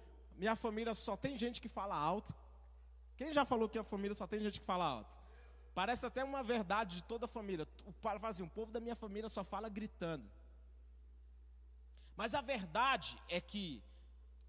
minha 0.40 0.56
família 0.56 0.94
só 0.94 1.18
tem 1.18 1.36
gente 1.36 1.60
que 1.60 1.68
fala 1.68 1.94
alto. 1.94 2.34
Quem 3.14 3.30
já 3.30 3.44
falou 3.44 3.68
que 3.68 3.78
a 3.78 3.84
família 3.84 4.14
só 4.14 4.26
tem 4.26 4.40
gente 4.40 4.58
que 4.58 4.64
fala 4.64 4.86
alto? 4.86 5.14
Parece 5.74 6.06
até 6.06 6.24
uma 6.24 6.42
verdade 6.42 6.96
de 6.96 7.02
toda 7.02 7.26
a 7.26 7.28
família. 7.28 7.68
O 7.84 7.92
assim: 8.26 8.42
o 8.42 8.48
povo 8.48 8.72
da 8.72 8.80
minha 8.80 8.96
família 8.96 9.28
só 9.28 9.44
fala 9.44 9.68
gritando. 9.68 10.26
Mas 12.16 12.32
a 12.32 12.40
verdade 12.40 13.18
é 13.28 13.38
que 13.38 13.82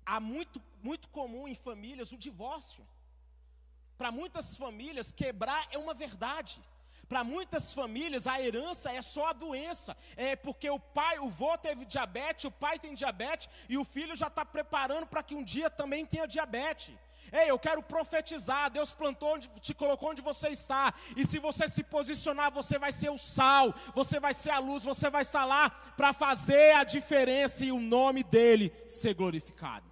há 0.06 0.18
muito, 0.22 0.62
muito 0.82 1.10
comum 1.10 1.46
em 1.46 1.56
famílias 1.56 2.14
o 2.14 2.18
divórcio. 2.18 2.88
Para 3.98 4.14
muitas 4.14 4.56
famílias, 4.56 5.12
quebrar 5.12 5.68
é 5.72 5.78
uma 5.78 5.94
verdade. 5.94 6.64
Para 7.12 7.26
muitas 7.26 7.74
famílias, 7.74 8.26
a 8.26 8.40
herança 8.42 8.90
é 8.90 9.02
só 9.02 9.28
a 9.28 9.34
doença. 9.34 9.98
É 10.16 10.34
porque 10.34 10.70
o 10.70 10.80
pai, 10.80 11.20
o 11.20 11.28
vô 11.28 11.58
teve 11.58 11.84
diabetes, 11.84 12.46
o 12.46 12.52
pai 12.52 12.80
tem 12.80 12.94
diabetes 12.94 13.50
e 13.68 13.78
o 13.78 13.84
filho 13.84 14.16
já 14.16 14.28
está 14.28 14.46
preparando 14.46 15.06
para 15.06 15.22
que 15.22 15.36
um 15.36 15.44
dia 15.44 15.70
também 15.70 16.06
tenha 16.06 16.26
diabetes. 16.26 16.96
Ei, 17.34 17.52
eu 17.52 17.60
quero 17.60 17.84
profetizar. 17.84 18.72
Deus 18.72 18.94
plantou 18.94 19.34
onde 19.34 19.50
te 19.60 19.74
colocou 19.74 20.12
onde 20.12 20.22
você 20.22 20.48
está. 20.48 20.94
E 21.18 21.26
se 21.26 21.38
você 21.38 21.68
se 21.68 21.84
posicionar, 21.84 22.50
você 22.50 22.80
vai 22.80 22.94
ser 22.94 23.10
o 23.10 23.18
sal, 23.18 23.76
você 23.94 24.18
vai 24.18 24.34
ser 24.34 24.52
a 24.52 24.60
luz, 24.60 24.86
você 24.86 25.10
vai 25.10 25.24
estar 25.24 25.44
lá 25.44 25.70
para 25.98 26.14
fazer 26.14 26.78
a 26.78 26.86
diferença 26.86 27.66
e 27.66 27.74
o 27.74 27.80
nome 27.82 28.24
dele 28.24 28.74
ser 28.88 29.16
glorificado. 29.16 29.86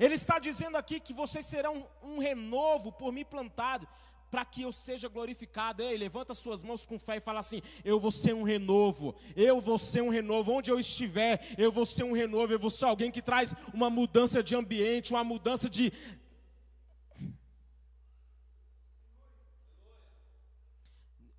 Ele 0.00 0.14
está 0.14 0.38
dizendo 0.38 0.78
aqui 0.78 0.98
que 0.98 1.12
vocês 1.12 1.44
serão 1.44 1.86
um 2.02 2.18
renovo 2.18 2.90
por 2.90 3.12
mim 3.12 3.24
plantado 3.24 3.86
para 4.30 4.44
que 4.44 4.62
eu 4.62 4.72
seja 4.72 5.08
glorificado. 5.08 5.82
Ei, 5.82 5.96
levanta 5.96 6.34
suas 6.34 6.62
mãos 6.62 6.84
com 6.84 6.98
fé 6.98 7.16
e 7.16 7.20
fala 7.20 7.40
assim: 7.40 7.62
Eu 7.84 8.00
vou 8.00 8.10
ser 8.10 8.34
um 8.34 8.42
renovo, 8.42 9.14
eu 9.36 9.60
vou 9.60 9.78
ser 9.78 10.02
um 10.02 10.08
renovo. 10.08 10.52
Onde 10.52 10.70
eu 10.70 10.78
estiver, 10.78 11.54
eu 11.56 11.70
vou 11.70 11.86
ser 11.86 12.04
um 12.04 12.12
renovo, 12.12 12.52
eu 12.52 12.58
vou 12.58 12.70
ser 12.70 12.86
alguém 12.86 13.10
que 13.10 13.22
traz 13.22 13.54
uma 13.72 13.88
mudança 13.88 14.42
de 14.42 14.54
ambiente, 14.54 15.12
uma 15.12 15.24
mudança 15.24 15.68
de. 15.70 15.92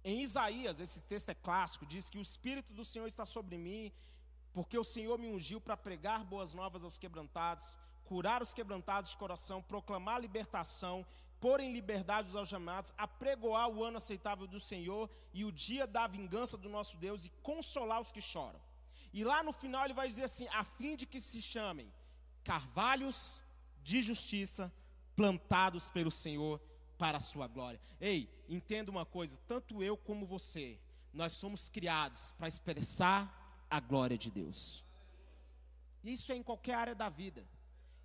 Em 0.04 0.22
Isaías, 0.22 0.80
esse 0.80 1.02
texto 1.02 1.30
é 1.30 1.34
clássico, 1.34 1.86
diz 1.86 2.10
que 2.12 2.20
o 2.20 2.22
Espírito 2.22 2.72
do 2.72 2.86
Senhor 2.86 3.08
está 3.08 3.26
sobre 3.26 3.58
mim, 3.58 3.92
porque 4.54 4.78
o 4.78 4.84
Senhor 4.84 5.18
me 5.18 5.28
ungiu 5.28 5.60
para 5.60 5.76
pregar 5.76 6.24
boas 6.24 6.54
novas 6.54 6.84
aos 6.84 6.96
quebrantados, 6.96 7.76
curar 8.04 8.44
os 8.44 8.54
quebrantados 8.54 9.10
de 9.10 9.18
coração, 9.18 9.64
proclamar 9.64 10.22
libertação 10.22 11.04
pôr 11.46 11.60
em 11.60 11.72
liberdade 11.72 12.28
os 12.30 12.36
algemados, 12.36 12.92
apregoar 12.98 13.70
o 13.70 13.84
ano 13.84 13.98
aceitável 13.98 14.48
do 14.48 14.60
Senhor 14.60 15.08
e 15.32 15.46
o 15.46 15.52
dia 15.52 15.86
da 15.86 16.08
vingança 16.08 16.58
do 16.58 16.68
nosso 16.68 16.98
Deus 16.98 17.24
e 17.24 17.30
consolar 17.44 18.02
os 18.02 18.12
que 18.12 18.20
choram. 18.20 18.60
E 19.14 19.24
lá 19.24 19.44
no 19.44 19.54
final 19.54 19.86
ele 19.86 19.94
vai 19.94 20.08
dizer 20.08 20.24
assim: 20.24 20.48
a 20.48 20.64
fim 20.64 20.96
de 20.96 21.06
que 21.06 21.20
se 21.20 21.40
chamem 21.44 21.94
carvalhos 22.44 23.44
de 23.84 24.02
justiça 24.02 24.74
plantados 25.16 25.88
pelo 25.88 26.10
Senhor 26.10 26.60
para 26.98 27.18
a 27.18 27.28
sua 27.32 27.48
glória. 27.48 27.80
Ei, 28.02 28.28
entenda 28.50 28.90
uma 28.90 29.06
coisa: 29.06 29.38
tanto 29.48 29.84
eu 29.84 29.96
como 29.96 30.26
você, 30.26 30.80
nós 31.14 31.34
somos 31.34 31.70
criados 31.70 32.32
para 32.40 32.48
expressar 32.48 33.22
a 33.70 33.80
glória 33.80 34.18
de 34.18 34.32
Deus. 34.32 34.84
Isso 36.04 36.32
é 36.32 36.36
em 36.36 36.42
qualquer 36.42 36.74
área 36.74 36.96
da 36.96 37.08
vida. 37.08 37.48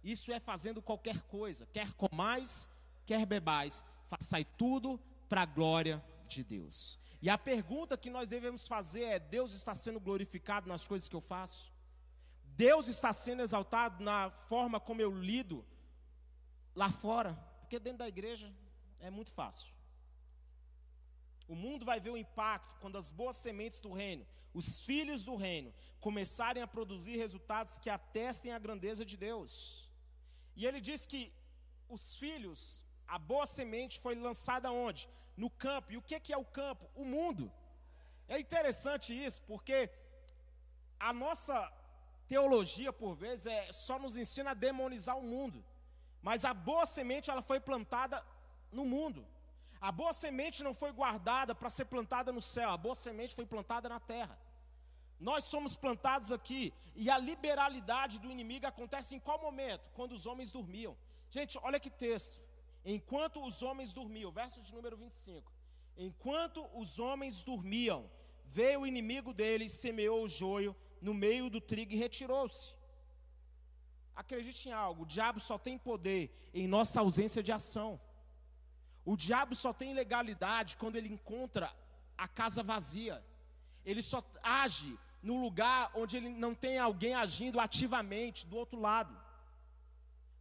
Isso 0.04 0.30
é 0.30 0.38
fazendo 0.38 0.82
qualquer 0.82 1.22
coisa, 1.22 1.64
quer 1.72 1.90
com 1.94 2.14
mais 2.14 2.68
quer 3.10 3.26
bebais, 3.26 3.84
façai 4.06 4.44
tudo 4.44 4.96
para 5.28 5.42
a 5.42 5.46
glória 5.46 6.00
de 6.28 6.44
Deus. 6.44 6.96
E 7.20 7.28
a 7.28 7.36
pergunta 7.36 7.98
que 7.98 8.08
nós 8.08 8.28
devemos 8.28 8.68
fazer 8.68 9.02
é: 9.02 9.18
Deus 9.18 9.52
está 9.52 9.74
sendo 9.74 9.98
glorificado 9.98 10.68
nas 10.68 10.86
coisas 10.86 11.08
que 11.08 11.16
eu 11.16 11.20
faço? 11.20 11.72
Deus 12.66 12.86
está 12.86 13.12
sendo 13.12 13.42
exaltado 13.42 14.04
na 14.04 14.30
forma 14.30 14.78
como 14.78 15.00
eu 15.00 15.12
lido 15.12 15.66
lá 16.72 16.88
fora? 16.88 17.34
Porque 17.58 17.80
dentro 17.80 17.98
da 17.98 18.08
igreja 18.08 18.48
é 19.00 19.10
muito 19.10 19.32
fácil. 19.32 19.72
O 21.48 21.56
mundo 21.56 21.84
vai 21.84 21.98
ver 21.98 22.10
o 22.10 22.16
impacto 22.16 22.76
quando 22.80 22.96
as 22.96 23.10
boas 23.10 23.36
sementes 23.36 23.80
do 23.80 23.92
reino, 23.92 24.24
os 24.54 24.80
filhos 24.82 25.24
do 25.24 25.34
reino, 25.34 25.74
começarem 25.98 26.62
a 26.62 26.72
produzir 26.76 27.16
resultados 27.16 27.76
que 27.80 27.90
atestem 27.90 28.52
a 28.52 28.58
grandeza 28.58 29.04
de 29.04 29.16
Deus. 29.16 29.90
E 30.54 30.64
ele 30.64 30.80
diz 30.80 31.06
que 31.06 31.32
os 31.88 32.14
filhos 32.14 32.84
a 33.16 33.18
boa 33.18 33.46
semente 33.46 34.00
foi 34.04 34.14
lançada 34.14 34.70
onde? 34.70 35.08
No 35.36 35.50
campo. 35.64 35.92
E 35.92 35.96
o 35.96 36.02
que 36.02 36.32
é 36.32 36.36
o 36.36 36.44
campo? 36.60 36.84
O 36.94 37.04
mundo. 37.04 37.52
É 38.28 38.38
interessante 38.38 39.08
isso, 39.26 39.42
porque 39.42 39.90
a 41.08 41.12
nossa 41.12 41.56
teologia, 42.28 42.92
por 42.92 43.14
vezes, 43.16 43.46
é, 43.46 43.72
só 43.72 43.98
nos 43.98 44.16
ensina 44.16 44.52
a 44.52 44.60
demonizar 44.68 45.16
o 45.18 45.28
mundo. 45.34 45.64
Mas 46.22 46.44
a 46.44 46.54
boa 46.54 46.86
semente 46.86 47.30
ela 47.32 47.42
foi 47.42 47.58
plantada 47.58 48.24
no 48.70 48.84
mundo. 48.84 49.26
A 49.80 49.90
boa 49.90 50.12
semente 50.12 50.62
não 50.62 50.74
foi 50.74 50.92
guardada 50.92 51.54
para 51.54 51.70
ser 51.70 51.86
plantada 51.86 52.30
no 52.30 52.42
céu, 52.42 52.70
a 52.70 52.76
boa 52.76 52.94
semente 52.94 53.34
foi 53.34 53.46
plantada 53.46 53.88
na 53.88 53.98
terra. 53.98 54.38
Nós 55.18 55.44
somos 55.44 55.74
plantados 55.74 56.30
aqui 56.30 56.72
e 56.94 57.10
a 57.10 57.18
liberalidade 57.18 58.18
do 58.18 58.30
inimigo 58.30 58.66
acontece 58.66 59.14
em 59.16 59.20
qual 59.20 59.40
momento? 59.40 59.90
Quando 59.96 60.12
os 60.12 60.26
homens 60.26 60.52
dormiam. 60.52 60.96
Gente, 61.30 61.58
olha 61.62 61.80
que 61.80 61.90
texto. 61.90 62.40
Enquanto 62.84 63.44
os 63.44 63.62
homens 63.62 63.92
dormiam, 63.92 64.30
verso 64.30 64.62
de 64.62 64.72
número 64.74 64.96
25. 64.96 65.52
Enquanto 65.96 66.66
os 66.74 66.98
homens 66.98 67.44
dormiam, 67.44 68.10
veio 68.46 68.80
o 68.80 68.86
inimigo 68.86 69.32
deles, 69.32 69.80
semeou 69.80 70.24
o 70.24 70.28
joio 70.28 70.74
no 71.00 71.12
meio 71.12 71.50
do 71.50 71.60
trigo 71.60 71.92
e 71.92 71.96
retirou-se. 71.96 72.74
Acredite 74.14 74.68
em 74.68 74.72
algo, 74.72 75.02
o 75.02 75.06
diabo 75.06 75.40
só 75.40 75.58
tem 75.58 75.78
poder 75.78 76.50
em 76.52 76.66
nossa 76.66 77.00
ausência 77.00 77.42
de 77.42 77.52
ação. 77.52 78.00
O 79.04 79.16
diabo 79.16 79.54
só 79.54 79.72
tem 79.72 79.94
legalidade 79.94 80.76
quando 80.76 80.96
ele 80.96 81.08
encontra 81.08 81.74
a 82.16 82.28
casa 82.28 82.62
vazia. 82.62 83.24
Ele 83.84 84.02
só 84.02 84.22
age 84.42 84.98
no 85.22 85.40
lugar 85.40 85.90
onde 85.94 86.16
ele 86.16 86.28
não 86.28 86.54
tem 86.54 86.78
alguém 86.78 87.14
agindo 87.14 87.60
ativamente 87.60 88.46
do 88.46 88.56
outro 88.56 88.78
lado. 88.78 89.16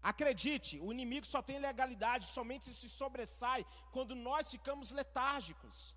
Acredite, 0.01 0.79
o 0.79 0.91
inimigo 0.91 1.25
só 1.25 1.41
tem 1.41 1.59
legalidade, 1.59 2.25
somente 2.25 2.65
se 2.65 2.89
sobressai 2.89 3.65
quando 3.91 4.15
nós 4.15 4.49
ficamos 4.49 4.91
letárgicos. 4.91 5.95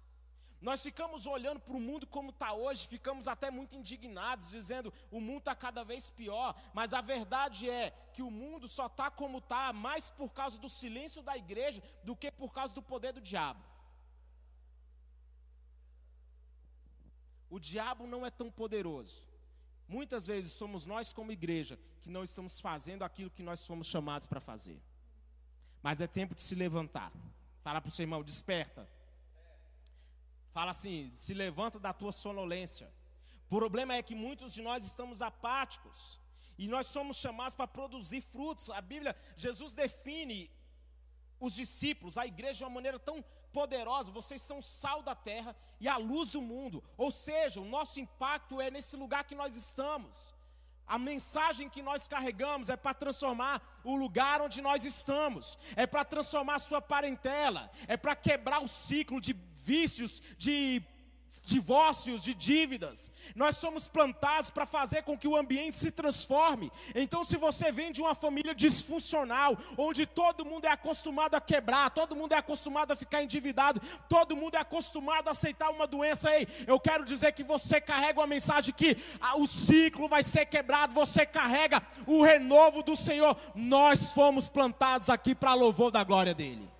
Nós 0.60 0.80
ficamos 0.80 1.26
olhando 1.26 1.58
para 1.58 1.74
o 1.74 1.80
mundo 1.80 2.06
como 2.06 2.30
está 2.30 2.52
hoje, 2.52 2.86
ficamos 2.86 3.26
até 3.26 3.50
muito 3.50 3.74
indignados, 3.74 4.50
dizendo 4.50 4.92
o 5.10 5.20
mundo 5.20 5.38
está 5.38 5.56
cada 5.56 5.82
vez 5.82 6.08
pior, 6.08 6.54
mas 6.72 6.94
a 6.94 7.00
verdade 7.00 7.68
é 7.68 7.90
que 8.12 8.22
o 8.22 8.30
mundo 8.30 8.68
só 8.68 8.86
está 8.86 9.10
como 9.10 9.38
está, 9.38 9.72
mais 9.72 10.08
por 10.10 10.30
causa 10.30 10.60
do 10.60 10.68
silêncio 10.68 11.20
da 11.20 11.36
igreja 11.36 11.82
do 12.04 12.14
que 12.14 12.30
por 12.30 12.52
causa 12.52 12.72
do 12.74 12.82
poder 12.82 13.12
do 13.12 13.20
diabo. 13.20 13.60
O 17.50 17.58
diabo 17.58 18.06
não 18.06 18.24
é 18.24 18.30
tão 18.30 18.50
poderoso. 18.50 19.31
Muitas 19.88 20.26
vezes 20.26 20.52
somos 20.52 20.86
nós, 20.86 21.12
como 21.12 21.32
igreja, 21.32 21.78
que 22.00 22.10
não 22.10 22.24
estamos 22.24 22.60
fazendo 22.60 23.02
aquilo 23.02 23.30
que 23.30 23.42
nós 23.42 23.66
fomos 23.66 23.86
chamados 23.86 24.26
para 24.26 24.40
fazer. 24.40 24.80
Mas 25.82 26.00
é 26.00 26.06
tempo 26.06 26.34
de 26.34 26.42
se 26.42 26.54
levantar. 26.54 27.12
Fala 27.62 27.80
para 27.80 27.88
o 27.88 27.92
seu 27.92 28.04
irmão, 28.04 28.22
desperta. 28.22 28.88
Fala 30.52 30.70
assim, 30.70 31.12
se 31.16 31.34
levanta 31.34 31.78
da 31.78 31.92
tua 31.92 32.12
sonolência. 32.12 32.92
O 33.46 33.56
problema 33.56 33.94
é 33.94 34.02
que 34.02 34.14
muitos 34.14 34.52
de 34.54 34.62
nós 34.62 34.84
estamos 34.84 35.22
apáticos. 35.22 36.18
E 36.58 36.68
nós 36.68 36.86
somos 36.86 37.16
chamados 37.16 37.54
para 37.54 37.66
produzir 37.66 38.20
frutos. 38.20 38.70
A 38.70 38.80
Bíblia, 38.80 39.16
Jesus 39.36 39.74
define 39.74 40.50
os 41.40 41.54
discípulos, 41.54 42.16
a 42.16 42.26
igreja 42.26 42.58
de 42.58 42.64
uma 42.64 42.70
maneira 42.70 42.98
tão 42.98 43.24
poderosa, 43.52 44.10
vocês 44.10 44.40
são 44.40 44.60
sal 44.62 45.02
da 45.02 45.14
terra 45.14 45.54
e 45.80 45.88
a 45.88 45.96
luz 45.96 46.30
do 46.30 46.40
mundo. 46.40 46.82
Ou 46.96 47.10
seja, 47.10 47.60
o 47.60 47.64
nosso 47.64 48.00
impacto 48.00 48.60
é 48.60 48.70
nesse 48.70 48.96
lugar 48.96 49.24
que 49.24 49.34
nós 49.34 49.56
estamos. 49.56 50.34
A 50.86 50.98
mensagem 50.98 51.68
que 51.68 51.82
nós 51.82 52.08
carregamos 52.08 52.68
é 52.68 52.76
para 52.76 52.94
transformar 52.94 53.62
o 53.84 53.96
lugar 53.96 54.42
onde 54.42 54.60
nós 54.60 54.84
estamos, 54.84 55.58
é 55.76 55.86
para 55.86 56.04
transformar 56.04 56.58
sua 56.58 56.82
parentela, 56.82 57.70
é 57.86 57.96
para 57.96 58.16
quebrar 58.16 58.62
o 58.62 58.68
ciclo 58.68 59.20
de 59.20 59.32
vícios, 59.54 60.20
de 60.36 60.82
divórcios, 61.44 62.22
de 62.22 62.34
dívidas. 62.34 63.10
Nós 63.34 63.56
somos 63.56 63.88
plantados 63.88 64.50
para 64.50 64.66
fazer 64.66 65.02
com 65.02 65.16
que 65.16 65.28
o 65.28 65.36
ambiente 65.36 65.76
se 65.76 65.90
transforme. 65.90 66.70
Então, 66.94 67.24
se 67.24 67.36
você 67.36 67.70
vem 67.70 67.92
de 67.92 68.00
uma 68.00 68.14
família 68.14 68.54
disfuncional, 68.54 69.56
onde 69.76 70.06
todo 70.06 70.44
mundo 70.44 70.64
é 70.66 70.70
acostumado 70.70 71.34
a 71.34 71.40
quebrar, 71.40 71.90
todo 71.90 72.16
mundo 72.16 72.32
é 72.32 72.36
acostumado 72.36 72.92
a 72.92 72.96
ficar 72.96 73.22
endividado, 73.22 73.80
todo 74.08 74.36
mundo 74.36 74.56
é 74.56 74.58
acostumado 74.58 75.28
a 75.28 75.32
aceitar 75.32 75.70
uma 75.70 75.86
doença, 75.86 76.34
ei, 76.34 76.46
eu 76.66 76.78
quero 76.80 77.04
dizer 77.04 77.32
que 77.32 77.44
você 77.44 77.80
carrega 77.80 78.20
uma 78.20 78.26
mensagem 78.26 78.74
que 78.74 78.96
ah, 79.20 79.36
o 79.36 79.46
ciclo 79.46 80.08
vai 80.08 80.22
ser 80.22 80.46
quebrado, 80.46 80.94
você 80.94 81.26
carrega 81.26 81.82
o 82.06 82.22
renovo 82.22 82.82
do 82.82 82.96
Senhor. 82.96 83.36
Nós 83.54 84.12
fomos 84.12 84.48
plantados 84.48 85.10
aqui 85.10 85.34
para 85.34 85.54
louvor 85.54 85.90
da 85.90 86.02
glória 86.02 86.34
dele. 86.34 86.71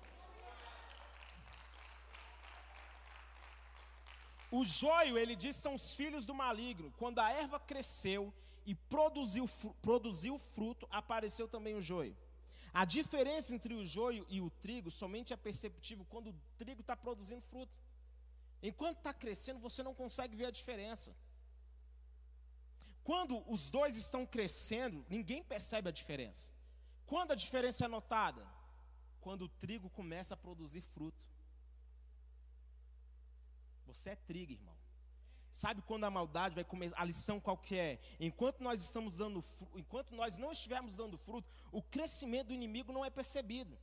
O 4.57 4.63
joio, 4.63 5.17
ele 5.17 5.35
diz, 5.35 5.55
são 5.55 5.73
os 5.73 5.95
filhos 5.95 6.27
do 6.27 6.33
maligno. 6.35 6.93
Quando 6.99 7.17
a 7.17 7.31
erva 7.31 7.59
cresceu 7.59 8.31
e 8.67 8.75
produziu, 8.75 9.49
produziu 9.81 10.37
fruto, 10.37 10.87
apareceu 10.91 11.47
também 11.47 11.73
o 11.73 11.81
joio. 11.81 12.15
A 12.71 12.85
diferença 12.85 13.55
entre 13.55 13.73
o 13.73 13.83
joio 13.83 14.27
e 14.29 14.39
o 14.41 14.51
trigo 14.51 14.91
somente 14.91 15.33
é 15.33 15.35
perceptível 15.35 16.05
quando 16.07 16.29
o 16.29 16.35
trigo 16.55 16.81
está 16.81 16.95
produzindo 16.95 17.41
fruto. 17.41 17.73
Enquanto 18.61 18.99
está 18.99 19.11
crescendo, 19.11 19.59
você 19.59 19.81
não 19.81 19.95
consegue 19.95 20.35
ver 20.35 20.45
a 20.45 20.51
diferença. 20.51 21.15
Quando 23.03 23.43
os 23.51 23.71
dois 23.71 23.97
estão 23.97 24.23
crescendo, 24.23 25.03
ninguém 25.09 25.41
percebe 25.41 25.89
a 25.89 25.91
diferença. 25.91 26.51
Quando 27.07 27.31
a 27.31 27.35
diferença 27.35 27.85
é 27.85 27.87
notada? 27.87 28.47
Quando 29.19 29.45
o 29.45 29.49
trigo 29.49 29.89
começa 29.89 30.35
a 30.35 30.37
produzir 30.37 30.81
fruto. 30.81 31.32
Você 33.93 34.09
é 34.09 34.15
trigo, 34.15 34.53
irmão. 34.53 34.75
Sabe 35.51 35.83
quando 35.83 36.03
a 36.03 36.09
maldade 36.09 36.55
vai 36.55 36.63
começar? 36.63 36.99
A 36.99 37.05
lição 37.05 37.39
qual 37.39 37.55
que 37.55 37.77
é? 37.77 37.99
Enquanto 38.19 38.61
nós 38.61 38.83
estamos 38.83 39.17
dando, 39.17 39.43
enquanto 39.75 40.15
nós 40.15 40.39
não 40.39 40.51
estivermos 40.51 40.97
dando 40.97 41.15
fruto, 41.15 41.47
o 41.71 41.81
crescimento 41.81 42.47
do 42.47 42.53
inimigo 42.53 42.91
não 42.91 43.05
é 43.05 43.11
percebido. 43.11 43.77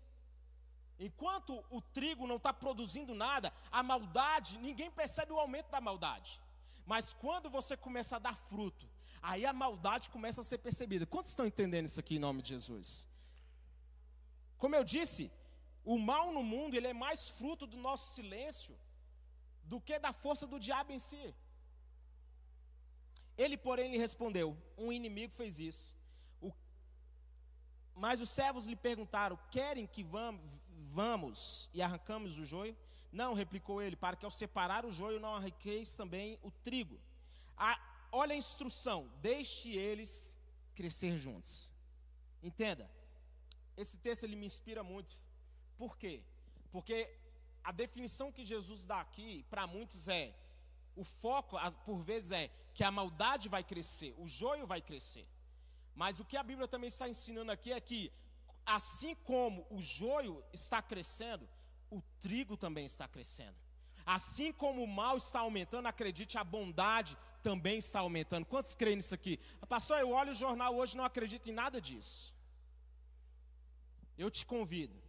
Enquanto 0.99 1.65
o 1.71 1.81
trigo 1.81 2.27
não 2.27 2.37
está 2.37 2.53
produzindo 2.53 3.15
nada, 3.15 3.53
a 3.71 3.85
maldade, 3.85 4.59
ninguém 4.59 4.91
percebe 4.91 5.33
o 5.33 5.39
aumento 5.39 5.71
da 5.71 5.81
maldade. 5.81 6.41
Mas 6.85 7.13
quando 7.13 7.49
você 7.49 7.77
começa 7.77 8.17
a 8.17 8.19
dar 8.19 8.35
fruto, 8.35 8.91
aí 9.23 9.47
a 9.47 9.53
maldade 9.53 10.11
começa 10.11 10.41
a 10.41 10.45
ser 10.45 10.59
percebida. 10.59 11.07
Quantos 11.07 11.31
estão 11.31 11.47
entendendo 11.47 11.87
isso 11.87 12.01
aqui 12.01 12.17
em 12.17 12.19
nome 12.19 12.43
de 12.43 12.49
Jesus? 12.49 13.09
Como 14.59 14.75
eu 14.75 14.83
disse, 14.83 15.31
o 15.85 15.97
mal 15.99 16.33
no 16.33 16.43
mundo 16.43 16.75
ele 16.75 16.89
é 16.89 16.93
mais 16.93 17.31
fruto 17.31 17.65
do 17.65 17.77
nosso 17.77 18.13
silêncio 18.13 18.77
do 19.71 19.81
que 19.81 19.97
da 20.01 20.13
força 20.13 20.49
do 20.49 20.59
diabo 20.59 20.91
em 20.93 20.99
si. 20.99 21.33
Ele, 23.39 23.57
porém, 23.57 23.93
lhe 23.93 23.99
respondeu: 23.99 24.57
Um 24.77 24.91
inimigo 24.93 25.33
fez 25.33 25.61
isso. 25.61 25.97
O... 26.41 26.53
Mas 27.95 28.21
os 28.21 28.31
servos 28.31 28.67
lhe 28.67 28.75
perguntaram: 28.75 29.39
Querem 29.49 29.87
que 29.87 30.03
vamos, 30.03 31.71
e 31.73 31.81
arrancamos 31.81 32.37
o 32.41 32.45
joio? 32.45 32.77
Não, 33.13 33.33
replicou 33.33 33.81
ele, 33.81 33.95
para 33.95 34.17
que 34.17 34.25
ao 34.25 34.31
separar 34.31 34.85
o 34.85 34.91
joio 34.91 35.21
não 35.21 35.37
arranqueis 35.37 35.97
também 35.97 36.37
o 36.43 36.51
trigo. 36.51 36.99
A, 37.57 37.79
olha 38.11 38.35
a 38.35 38.43
instrução: 38.45 39.09
deixe 39.23 39.77
eles 39.77 40.37
crescer 40.75 41.17
juntos. 41.17 41.71
Entenda, 42.43 42.91
esse 43.77 43.97
texto 43.99 44.25
ele 44.25 44.35
me 44.35 44.47
inspira 44.47 44.83
muito. 44.83 45.17
Por 45.79 45.97
quê? 45.97 46.25
Porque 46.73 47.09
a 47.63 47.73
definição 47.73 48.33
que 48.33 48.45
Jesus 48.45 48.87
dá 48.87 49.01
aqui, 49.01 49.45
para 49.51 49.67
muitos, 49.67 50.09
é: 50.09 50.35
o 50.97 51.05
foco, 51.05 51.57
por 51.85 52.03
vezes, 52.03 52.31
é 52.33 52.51
que 52.75 52.85
a 52.85 52.91
maldade 52.91 53.49
vai 53.49 53.63
crescer, 53.63 54.15
o 54.19 54.27
joio 54.27 54.67
vai 54.67 54.81
crescer. 54.81 55.27
Mas 55.95 56.21
o 56.21 56.25
que 56.25 56.37
a 56.37 56.43
Bíblia 56.43 56.69
também 56.69 56.89
está 56.89 57.09
ensinando 57.09 57.53
aqui 57.53 57.73
é 57.73 57.81
que, 57.81 58.13
assim 58.65 59.15
como 59.15 59.67
o 59.71 59.81
joio 59.81 60.43
está 60.53 60.81
crescendo, 60.81 61.49
o 61.91 62.01
trigo 62.21 62.57
também 62.57 62.87
está 62.87 63.07
crescendo. 63.09 63.57
Assim 64.07 64.53
como 64.53 64.83
o 64.83 64.89
mal 64.89 65.17
está 65.17 65.41
aumentando, 65.41 65.87
acredite, 65.87 66.39
a 66.39 66.45
bondade 66.45 67.17
também 67.43 67.79
está 67.79 68.01
aumentando. 68.01 68.47
Quantos 68.47 68.75
creem 68.75 68.97
nisso 68.97 69.15
aqui? 69.15 69.39
Pastor, 69.69 69.99
eu 69.99 70.11
olho 70.11 70.33
o 70.33 70.35
jornal 70.35 70.75
hoje 70.75 70.95
e 70.95 70.97
não 70.97 71.05
acredito 71.05 71.49
em 71.51 71.53
nada 71.53 71.81
disso. 71.81 72.35
Eu 74.17 74.31
te 74.31 74.45
convido 74.45 75.01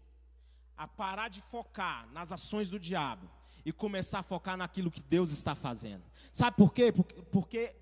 a 0.81 0.87
parar 0.87 1.27
de 1.29 1.41
focar 1.43 2.07
nas 2.11 2.31
ações 2.31 2.71
do 2.71 2.79
diabo 2.79 3.29
e 3.63 3.71
começar 3.71 4.17
a 4.17 4.23
focar 4.23 4.57
naquilo 4.57 4.89
que 4.89 4.99
Deus 4.99 5.29
está 5.29 5.53
fazendo. 5.53 6.03
Sabe 6.33 6.57
por 6.57 6.73
quê? 6.73 6.91
Porque, 7.31 7.75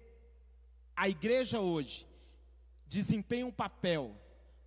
a 0.97 1.07
igreja 1.07 1.61
hoje 1.61 2.05
desempenha 2.85 3.45
um 3.45 3.53
papel 3.53 4.13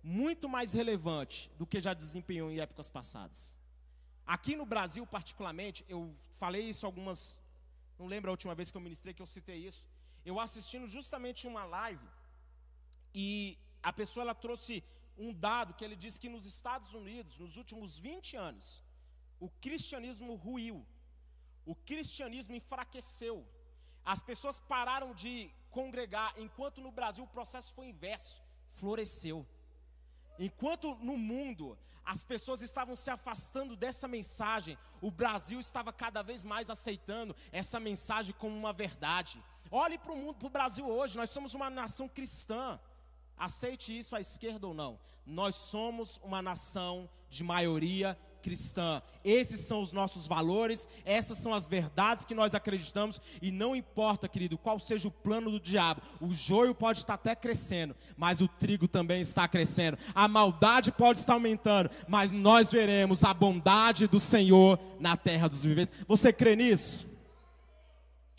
muito 0.01 0.49
mais 0.49 0.73
relevante 0.73 1.51
do 1.59 1.67
que 1.67 1.79
já 1.79 1.93
desempenhou 1.93 2.49
em 2.49 2.59
épocas 2.59 2.89
passadas. 2.89 3.55
Aqui 4.25 4.55
no 4.55 4.65
Brasil, 4.65 5.05
particularmente, 5.05 5.85
eu 5.87 6.11
falei 6.35 6.63
isso 6.67 6.87
algumas. 6.87 7.39
Não 7.99 8.07
lembro 8.07 8.31
a 8.31 8.33
última 8.33 8.55
vez 8.55 8.71
que 8.71 8.77
eu 8.77 8.81
ministrei 8.81 9.13
que 9.13 9.21
eu 9.21 9.27
citei 9.27 9.57
isso. 9.57 9.87
Eu 10.25 10.39
assistindo 10.39 10.87
justamente 10.87 11.45
uma 11.45 11.65
live 11.65 12.07
e 13.13 13.59
a 13.83 13.93
pessoa 13.93 14.23
ela 14.23 14.33
trouxe 14.33 14.83
um 15.17 15.33
dado 15.33 15.73
que 15.73 15.83
ele 15.83 15.95
diz 15.95 16.17
que 16.17 16.29
nos 16.29 16.45
Estados 16.45 16.93
Unidos, 16.93 17.37
nos 17.37 17.57
últimos 17.57 17.97
20 17.97 18.35
anos, 18.35 18.83
o 19.39 19.49
cristianismo 19.49 20.35
ruiu, 20.35 20.85
o 21.65 21.75
cristianismo 21.75 22.55
enfraqueceu, 22.55 23.45
as 24.03 24.21
pessoas 24.21 24.59
pararam 24.59 25.13
de 25.13 25.51
congregar, 25.71 26.33
enquanto 26.37 26.81
no 26.81 26.91
Brasil 26.91 27.23
o 27.23 27.27
processo 27.27 27.73
foi 27.73 27.87
inverso, 27.87 28.41
floresceu. 28.67 29.47
Enquanto 30.37 30.95
no 30.95 31.17
mundo 31.17 31.77
as 32.03 32.23
pessoas 32.23 32.61
estavam 32.61 32.95
se 32.95 33.09
afastando 33.09 33.75
dessa 33.75 34.07
mensagem, 34.07 34.77
o 35.01 35.09
Brasil 35.09 35.59
estava 35.59 35.93
cada 35.93 36.21
vez 36.21 36.43
mais 36.43 36.69
aceitando 36.69 37.35
essa 37.51 37.79
mensagem 37.79 38.35
como 38.37 38.55
uma 38.55 38.73
verdade. 38.73 39.41
Olhe 39.71 39.97
para 39.97 40.11
o 40.11 40.17
mundo, 40.17 40.35
para 40.35 40.47
o 40.47 40.49
Brasil 40.49 40.85
hoje, 40.87 41.17
nós 41.17 41.29
somos 41.29 41.53
uma 41.53 41.69
nação 41.69 42.07
cristã. 42.07 42.79
Aceite 43.37 43.97
isso 43.97 44.15
à 44.15 44.21
esquerda 44.21 44.67
ou 44.67 44.73
não. 44.73 44.99
Nós 45.25 45.55
somos 45.55 46.19
uma 46.23 46.41
nação 46.41 47.09
de 47.29 47.43
maioria 47.43 48.17
cristã. 48.43 49.01
Esses 49.23 49.61
são 49.61 49.81
os 49.81 49.93
nossos 49.93 50.27
valores, 50.27 50.87
essas 51.05 51.37
são 51.37 51.53
as 51.53 51.65
verdades 51.65 52.25
que 52.25 52.35
nós 52.35 52.53
acreditamos, 52.53 53.19
e 53.41 53.49
não 53.49 53.73
importa, 53.75 54.27
querido, 54.27 54.57
qual 54.57 54.77
seja 54.77 55.07
o 55.07 55.11
plano 55.11 55.49
do 55.49 55.59
diabo, 55.59 56.01
o 56.19 56.31
joio 56.33 56.75
pode 56.75 56.99
estar 56.99 57.13
até 57.13 57.33
crescendo, 57.33 57.95
mas 58.17 58.41
o 58.41 58.47
trigo 58.47 58.87
também 58.87 59.21
está 59.21 59.47
crescendo, 59.47 59.97
a 60.13 60.27
maldade 60.27 60.91
pode 60.91 61.19
estar 61.19 61.33
aumentando, 61.33 61.89
mas 62.07 62.31
nós 62.33 62.71
veremos 62.71 63.23
a 63.23 63.33
bondade 63.33 64.07
do 64.07 64.19
Senhor 64.19 64.77
na 64.99 65.15
terra 65.15 65.47
dos 65.47 65.63
viventes. 65.63 65.93
Você 66.05 66.33
crê 66.33 66.55
nisso? 66.55 67.07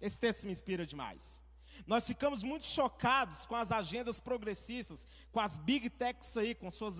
Esse 0.00 0.20
texto 0.20 0.44
me 0.44 0.52
inspira 0.52 0.84
demais. 0.84 1.43
Nós 1.86 2.06
ficamos 2.06 2.42
muito 2.42 2.64
chocados 2.64 3.44
com 3.44 3.54
as 3.54 3.70
agendas 3.70 4.18
progressistas, 4.18 5.06
com 5.30 5.40
as 5.40 5.58
big 5.58 5.90
techs 5.90 6.36
aí, 6.36 6.54
com 6.54 6.70
suas 6.70 6.98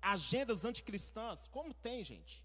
agendas 0.00 0.64
anticristãs. 0.64 1.46
Como 1.48 1.72
tem, 1.72 2.04
gente? 2.04 2.44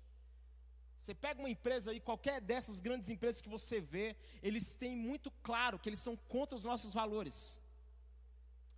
Você 0.98 1.14
pega 1.14 1.40
uma 1.40 1.50
empresa 1.50 1.92
aí, 1.92 2.00
qualquer 2.00 2.40
dessas 2.40 2.80
grandes 2.80 3.10
empresas 3.10 3.42
que 3.42 3.50
você 3.50 3.82
vê, 3.82 4.16
eles 4.42 4.76
têm 4.76 4.96
muito 4.96 5.30
claro 5.44 5.78
que 5.78 5.90
eles 5.90 6.00
são 6.00 6.16
contra 6.16 6.56
os 6.56 6.64
nossos 6.64 6.94
valores. 6.94 7.60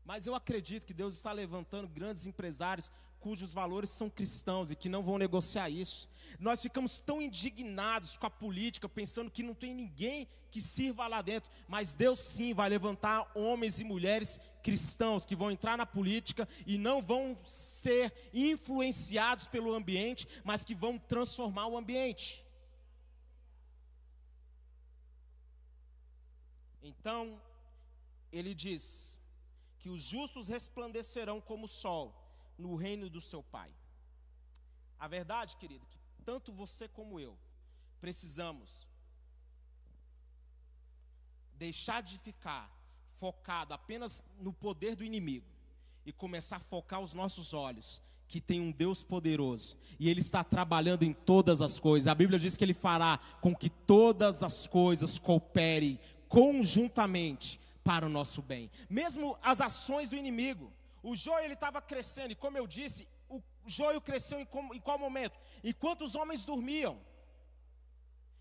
Mas 0.04 0.26
eu 0.26 0.34
acredito 0.34 0.86
que 0.86 0.94
Deus 0.94 1.16
está 1.16 1.32
levantando 1.32 1.88
grandes 1.88 2.26
empresários 2.26 2.92
cujos 3.20 3.54
valores 3.54 3.90
são 3.90 4.10
cristãos 4.10 4.72
e 4.72 4.76
que 4.76 4.90
não 4.90 5.04
vão 5.04 5.18
negociar 5.18 5.70
isso. 5.70 6.10
Nós 6.40 6.62
ficamos 6.62 7.02
tão 7.02 7.22
indignados 7.22 8.18
com 8.18 8.26
a 8.26 8.30
política, 8.30 8.88
pensando 8.88 9.32
que 9.32 9.44
não 9.44 9.54
tem 9.54 9.74
ninguém 9.74 10.28
que 10.52 10.62
sirva 10.62 11.08
lá 11.08 11.22
dentro, 11.22 11.52
mas 11.68 11.94
Deus 11.94 12.20
sim 12.20 12.54
vai 12.54 12.70
levantar 12.70 13.30
homens 13.36 13.80
e 13.80 13.84
mulheres 13.84 14.40
cristãos 14.64 15.26
que 15.26 15.36
vão 15.36 15.52
entrar 15.52 15.78
na 15.78 15.86
política 15.86 16.48
e 16.66 16.78
não 16.78 17.02
vão 17.02 17.38
ser 17.44 18.14
influenciados 18.34 19.48
pelo 19.48 19.74
ambiente, 19.74 20.28
mas 20.44 20.64
que 20.64 20.76
vão 20.76 20.98
transformar 20.98 21.68
o 21.68 21.78
ambiente. 21.78 22.46
Então, 26.82 27.42
ele 28.32 28.54
diz 28.54 29.22
que 29.80 29.90
os 29.90 30.02
justos 30.02 30.48
resplandecerão 30.48 31.40
como 31.42 31.66
o 31.66 31.68
sol 31.70 32.27
no 32.58 32.76
reino 32.76 33.10
do 33.10 33.22
seu 33.22 33.44
Pai. 33.44 33.72
A 35.00 35.08
verdade, 35.08 35.58
querido, 35.58 35.86
que 35.86 36.00
tanto 36.26 36.52
você 36.52 36.88
como 36.88 37.20
eu 37.20 37.38
precisamos 38.00 38.88
deixar 41.56 42.02
de 42.02 42.18
ficar 42.20 42.72
focado 43.18 43.74
apenas 43.74 44.24
no 44.40 44.54
poder 44.54 44.96
do 44.96 45.04
inimigo 45.04 45.48
e 46.06 46.12
começar 46.12 46.58
a 46.58 46.60
focar 46.60 47.02
os 47.02 47.14
nossos 47.14 47.54
olhos 47.54 48.02
que 48.28 48.42
tem 48.42 48.60
um 48.60 48.72
Deus 48.72 49.04
poderoso 49.04 49.78
e 50.00 50.10
Ele 50.10 50.20
está 50.20 50.44
trabalhando 50.44 51.04
em 51.04 51.14
todas 51.14 51.62
as 51.62 51.80
coisas. 51.80 52.08
A 52.08 52.16
Bíblia 52.16 52.38
diz 52.38 52.58
que 52.58 52.64
Ele 52.64 52.74
fará 52.74 53.20
com 53.42 53.56
que 53.56 53.70
todas 53.70 54.44
as 54.44 54.68
coisas 54.68 55.18
cooperem 55.18 56.00
conjuntamente 56.28 57.60
para 57.84 58.06
o 58.06 58.10
nosso 58.10 58.42
bem, 58.42 58.70
mesmo 58.90 59.38
as 59.42 59.62
ações 59.62 60.10
do 60.10 60.18
inimigo. 60.18 60.74
O 61.10 61.16
joio 61.16 61.46
ele 61.46 61.54
estava 61.54 61.82
crescendo, 61.82 62.34
e 62.34 62.42
como 62.44 62.58
eu 62.58 62.68
disse, 62.68 63.08
o 63.30 63.42
joio 63.66 64.02
cresceu 64.02 64.40
em, 64.42 64.48
em 64.78 64.82
qual 64.82 65.00
momento? 65.00 65.40
Enquanto 65.64 66.02
os 66.04 66.16
homens 66.16 66.44
dormiam. 66.44 66.96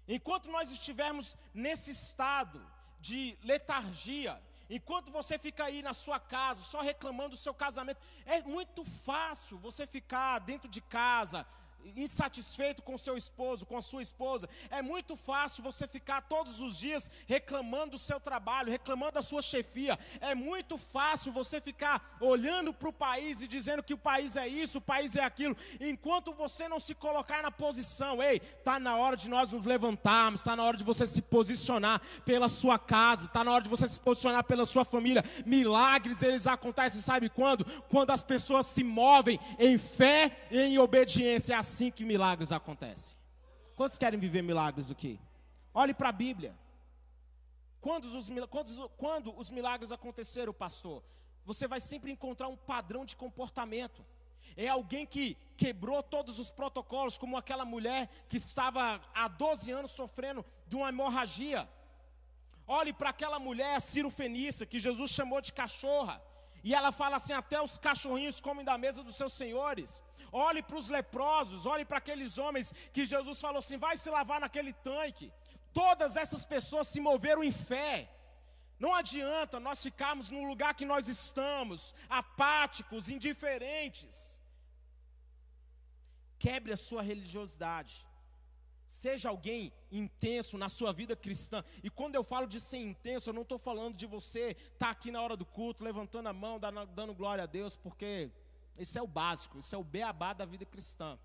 Enquanto 0.09 0.51
nós 0.51 0.73
estivermos 0.73 1.37
nesse 1.55 1.93
estado 1.93 2.59
de 2.99 3.39
letargia, 3.45 4.43
enquanto 4.69 5.13
você 5.13 5.39
fica 5.39 5.63
aí 5.67 5.81
na 5.81 5.93
sua 5.93 6.19
casa 6.19 6.61
só 6.63 6.81
reclamando 6.81 7.31
do 7.31 7.37
seu 7.37 7.55
casamento, 7.55 8.01
é 8.25 8.43
muito 8.43 8.83
fácil 8.83 9.59
você 9.59 9.87
ficar 9.87 10.41
dentro 10.41 10.69
de 10.69 10.81
casa 10.81 11.47
insatisfeito 11.95 12.83
com 12.83 12.97
seu 12.97 13.17
esposo, 13.17 13.67
com 13.67 13.77
a 13.77 13.83
sua 13.83 14.03
esposa, 14.03 14.49
é 14.71 14.83
muito 14.83 15.17
fácil 15.17 15.63
você 15.63 15.87
ficar 15.87 16.23
todos 16.23 16.61
os 16.61 16.79
dias 16.79 17.11
reclamando 17.27 17.93
do 17.93 17.99
seu 17.99 18.19
trabalho, 18.19 18.71
reclamando 18.71 19.13
da 19.13 19.23
sua 19.23 19.43
chefia. 19.43 19.99
É 20.21 20.35
muito 20.35 20.77
fácil 20.77 21.33
você 21.33 21.61
ficar 21.61 22.17
olhando 22.21 22.73
para 22.73 22.89
o 22.89 22.93
país 22.93 23.41
e 23.41 23.49
dizendo 23.49 23.83
que 23.83 23.95
o 23.95 23.99
país 23.99 24.37
é 24.37 24.49
isso, 24.49 24.79
o 24.79 24.81
país 24.81 25.17
é 25.17 25.23
aquilo, 25.23 25.57
enquanto 25.81 26.33
você 26.33 26.69
não 26.69 26.81
se 26.81 26.95
colocar 26.95 27.43
na 27.43 27.51
posição. 27.51 28.23
Ei, 28.23 28.41
tá 28.41 28.81
na 28.81 28.97
hora 28.97 29.17
de 29.17 29.29
nós 29.29 29.53
nos 29.53 29.65
levantarmos, 29.65 30.41
está 30.41 30.57
na 30.57 30.65
hora 30.65 30.77
de 30.77 30.85
você 30.85 31.07
se 31.07 31.23
posicionar 31.23 32.01
pela 32.25 32.49
sua 32.49 32.79
casa, 32.79 33.27
está 33.27 33.45
na 33.45 33.53
hora 33.53 33.65
de 33.65 33.71
você 33.71 33.87
se 33.87 34.01
posicionar 34.01 34.45
pela 34.45 34.65
sua 34.65 34.85
família. 34.85 35.25
Milagres 35.45 36.23
eles 36.23 36.47
acontecem, 36.47 37.01
sabe 37.01 37.29
quando? 37.29 37.65
Quando 37.89 38.11
as 38.11 38.23
pessoas 38.23 38.67
se 38.67 38.83
movem 38.83 39.39
em 39.59 39.79
fé 39.79 40.47
e 40.51 40.61
em 40.61 40.79
obediência. 40.79 41.55
É 41.55 41.57
assim 41.57 41.76
assim 41.77 41.91
que 41.91 42.07
milagres 42.07 42.53
acontecem. 42.53 43.15
Quantos 43.77 43.99
querem 43.99 44.19
viver 44.19 44.41
milagres 44.41 44.91
aqui? 44.91 45.21
Olhe 45.75 45.93
para 45.93 46.09
a 46.09 46.13
Bíblia. 46.13 46.57
Quando 47.83 48.05
os, 48.07 48.31
quando, 48.97 49.39
os 49.39 49.51
milagres 49.51 49.93
aconteceram, 49.93 50.55
pastor? 50.55 51.03
Você 51.45 51.69
vai 51.69 51.79
sempre 51.79 52.11
encontrar 52.11 52.49
um 52.49 52.57
padrão 52.57 53.05
de 53.05 53.15
comportamento. 53.15 54.03
É 54.57 54.69
alguém 54.69 55.05
que 55.05 55.37
quebrou 55.55 56.03
todos 56.03 56.39
os 56.39 56.51
protocolos, 56.51 57.19
como 57.19 57.37
aquela 57.37 57.67
mulher 57.67 58.09
que 58.27 58.39
estava 58.39 58.99
há 59.15 59.29
12 59.29 59.71
anos 59.71 59.91
sofrendo 59.91 60.43
de 60.67 60.77
uma 60.77 60.89
hemorragia. 60.89 61.69
Olhe 62.67 62.93
para 62.93 63.11
aquela 63.11 63.39
mulher, 63.39 63.79
Ciro 63.83 64.09
Fenícia, 64.09 64.65
que 64.65 64.81
Jesus 64.81 65.11
chamou 65.11 65.43
de 65.43 65.53
cachorra. 65.53 66.23
E 66.65 66.75
ela 66.75 66.91
fala 66.91 67.17
assim: 67.17 67.35
até 67.35 67.61
os 67.61 67.77
cachorrinhos 67.77 68.41
comem 68.41 68.65
da 68.65 68.79
mesa 68.79 69.03
dos 69.03 69.15
seus 69.15 69.35
senhores. 69.35 70.03
Olhe 70.39 70.63
para 70.63 70.77
os 70.77 70.89
leprosos, 70.91 71.65
olhe 71.65 71.85
para 71.91 71.97
aqueles 71.97 72.37
homens 72.37 72.73
que 72.93 73.07
Jesus 73.07 73.41
falou 73.41 73.61
assim: 73.61 73.79
vai 73.79 73.97
se 73.97 74.11
lavar 74.11 74.39
naquele 74.39 74.73
tanque. 74.89 75.33
Todas 75.73 76.15
essas 76.23 76.45
pessoas 76.45 76.89
se 76.89 77.01
moveram 77.01 77.43
em 77.43 77.51
fé. 77.51 77.95
Não 78.79 78.93
adianta 78.95 79.59
nós 79.59 79.83
ficarmos 79.83 80.29
no 80.29 80.43
lugar 80.51 80.75
que 80.75 80.85
nós 80.85 81.09
estamos, 81.09 81.95
apáticos, 82.09 83.09
indiferentes. 83.09 84.39
Quebre 86.39 86.73
a 86.75 86.77
sua 86.77 87.01
religiosidade. 87.01 88.07
Seja 88.87 89.31
alguém 89.31 89.73
intenso 89.91 90.59
na 90.59 90.69
sua 90.69 90.93
vida 90.93 91.17
cristã. 91.17 91.65
E 91.83 91.89
quando 91.89 92.15
eu 92.15 92.23
falo 92.23 92.47
de 92.47 92.61
ser 92.61 92.83
intenso, 92.93 93.31
eu 93.31 93.35
não 93.35 93.43
estou 93.43 93.59
falando 93.59 93.97
de 93.97 94.07
você 94.07 94.51
estar 94.51 94.87
tá 94.87 94.91
aqui 94.91 95.11
na 95.11 95.23
hora 95.23 95.35
do 95.35 95.47
culto, 95.47 95.83
levantando 95.83 96.29
a 96.29 96.33
mão, 96.35 96.61
dando, 96.61 96.85
dando 96.99 97.15
glória 97.15 97.45
a 97.45 97.47
Deus, 97.47 97.75
porque 97.75 98.31
isso 98.79 98.99
é 98.99 99.03
o 99.03 99.07
básico, 99.07 99.59
isso 99.59 99.75
é 99.75 99.79
o 99.79 99.85
beabá 99.85 100.33
da 100.33 100.45
vida 100.45 100.65
cristã. 100.65 101.19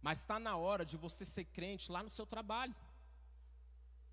Mas 0.00 0.20
está 0.20 0.38
na 0.38 0.56
hora 0.56 0.84
de 0.84 0.96
você 0.96 1.24
ser 1.24 1.44
crente 1.46 1.90
lá 1.90 2.02
no 2.02 2.10
seu 2.10 2.26
trabalho. 2.26 2.74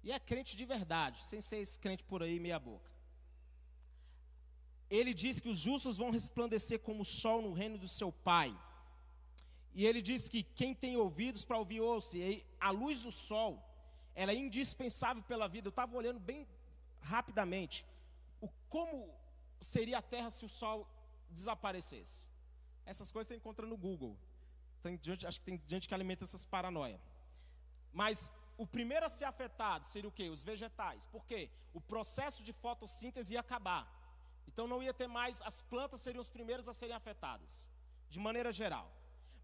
E 0.04 0.12
é 0.12 0.19
crente 0.19 0.56
de 0.56 0.65
verdade, 0.65 1.23
sem 1.25 1.41
ser 1.41 1.58
esse 1.58 1.77
crente 1.77 2.04
por 2.04 2.23
aí, 2.23 2.39
meia 2.39 2.60
boca. 2.60 2.89
Ele 4.89 5.13
diz 5.13 5.39
que 5.39 5.49
os 5.49 5.60
justos 5.60 5.97
vão 5.97 6.10
resplandecer 6.10 6.80
como 6.80 7.01
o 7.01 7.06
sol 7.06 7.41
no 7.41 7.54
reino 7.54 7.77
do 7.77 7.88
seu 7.88 8.12
Pai. 8.12 8.58
E 9.73 9.86
ele 9.86 10.01
diz 10.01 10.27
que 10.27 10.43
quem 10.43 10.73
tem 10.73 10.97
ouvidos 10.97 11.45
para 11.45 11.58
ouvir, 11.58 11.80
ouça. 11.80 12.17
E 12.17 12.45
a 12.60 12.71
luz 12.71 13.04
do 13.04 13.12
sol, 13.12 13.63
ela 14.13 14.32
é 14.32 14.36
indispensável 14.36 15.23
pela 15.23 15.47
vida. 15.47 15.67
Eu 15.67 15.71
estava 15.71 15.95
olhando 15.95 16.19
bem 16.19 16.47
rapidamente 16.99 17.86
o 18.41 18.49
como 18.67 19.13
seria 19.62 19.99
a 19.99 20.01
terra 20.01 20.30
se 20.30 20.43
o 20.43 20.49
sol 20.49 20.88
desaparecesse. 21.31 22.27
Essas 22.85 23.11
coisas 23.11 23.27
você 23.27 23.35
encontra 23.35 23.65
no 23.65 23.77
Google. 23.77 24.17
Tem 24.81 24.99
gente, 25.01 25.25
acho 25.25 25.39
que 25.39 25.45
tem 25.45 25.61
gente 25.67 25.87
que 25.87 25.93
alimenta 25.93 26.23
essas 26.23 26.45
paranoia. 26.45 26.99
Mas 27.93 28.31
o 28.57 28.65
primeiro 28.65 29.05
a 29.05 29.09
ser 29.09 29.25
afetado 29.25 29.85
seria 29.85 30.09
o 30.09 30.11
quê? 30.11 30.29
Os 30.29 30.43
vegetais. 30.43 31.05
Por 31.05 31.25
quê? 31.25 31.49
O 31.73 31.81
processo 31.81 32.43
de 32.43 32.53
fotossíntese 32.53 33.33
ia 33.33 33.39
acabar. 33.39 33.83
Então 34.47 34.67
não 34.67 34.83
ia 34.83 34.93
ter 34.93 35.07
mais, 35.07 35.41
as 35.43 35.61
plantas 35.61 36.01
seriam 36.01 36.21
os 36.21 36.29
primeiros 36.29 36.67
a 36.67 36.73
serem 36.73 36.95
afetadas, 36.95 37.69
de 38.09 38.19
maneira 38.19 38.51
geral. 38.51 38.91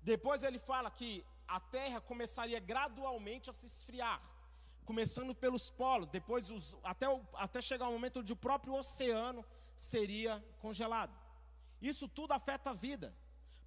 Depois 0.02 0.44
ele 0.44 0.60
fala 0.60 0.92
que 0.92 1.26
a 1.48 1.60
terra 1.60 2.02
começaria 2.02 2.60
gradualmente 2.60 3.50
a 3.50 3.54
se 3.54 3.66
esfriar, 3.66 4.22
começando 4.84 5.34
pelos 5.34 5.70
polos, 5.70 6.10
depois 6.10 6.50
os, 6.50 6.76
até, 6.84 7.06
até 7.36 7.62
chegar 7.62 7.88
o 7.88 7.92
momento 7.92 8.20
onde 8.20 8.34
o 8.34 8.36
próprio 8.36 8.74
oceano 8.74 9.46
seria 9.76 10.44
congelado. 10.60 11.27
Isso 11.82 12.08
tudo 12.08 12.32
afeta 12.32 12.72
a 12.72 12.74
vida. 12.74 13.16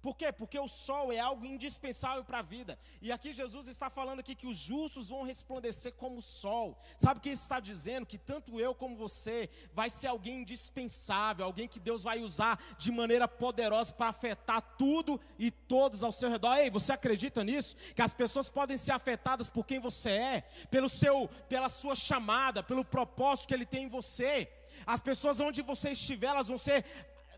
Por 0.01 0.17
quê? 0.17 0.31
Porque 0.31 0.57
o 0.59 0.67
sol 0.67 1.13
é 1.13 1.19
algo 1.19 1.45
indispensável 1.45 2.23
para 2.23 2.39
a 2.39 2.41
vida. 2.41 2.77
E 3.01 3.11
aqui 3.11 3.31
Jesus 3.31 3.67
está 3.67 3.87
falando 3.87 4.19
aqui 4.19 4.33
que 4.33 4.47
os 4.47 4.57
justos 4.57 5.09
vão 5.09 5.21
resplandecer 5.21 5.93
como 5.93 6.17
o 6.17 6.21
sol. 6.21 6.75
Sabe 6.97 7.19
o 7.19 7.21
que 7.21 7.29
está 7.29 7.59
dizendo? 7.59 8.07
Que 8.07 8.17
tanto 8.17 8.59
eu 8.59 8.73
como 8.73 8.95
você 8.95 9.47
vai 9.73 9.91
ser 9.91 10.07
alguém 10.07 10.41
indispensável, 10.41 11.45
alguém 11.45 11.67
que 11.67 11.79
Deus 11.79 12.01
vai 12.01 12.19
usar 12.19 12.59
de 12.79 12.91
maneira 12.91 13.27
poderosa 13.27 13.93
para 13.93 14.07
afetar 14.07 14.61
tudo 14.75 15.21
e 15.37 15.51
todos 15.51 16.03
ao 16.03 16.11
seu 16.11 16.31
redor. 16.31 16.55
Ei, 16.55 16.71
você 16.71 16.91
acredita 16.91 17.43
nisso? 17.43 17.75
Que 17.95 18.01
as 18.01 18.13
pessoas 18.13 18.49
podem 18.49 18.77
ser 18.77 18.93
afetadas 18.93 19.51
por 19.51 19.67
quem 19.67 19.79
você 19.79 20.09
é, 20.09 20.41
pelo 20.71 20.89
seu, 20.89 21.29
pela 21.47 21.69
sua 21.69 21.93
chamada, 21.93 22.63
pelo 22.63 22.83
propósito 22.83 23.49
que 23.49 23.53
ele 23.53 23.67
tem 23.67 23.83
em 23.83 23.89
você. 23.89 24.51
As 24.85 24.99
pessoas 24.99 25.39
onde 25.39 25.61
você 25.61 25.91
estiver, 25.91 26.27
elas 26.27 26.47
vão 26.47 26.57
ser 26.57 26.83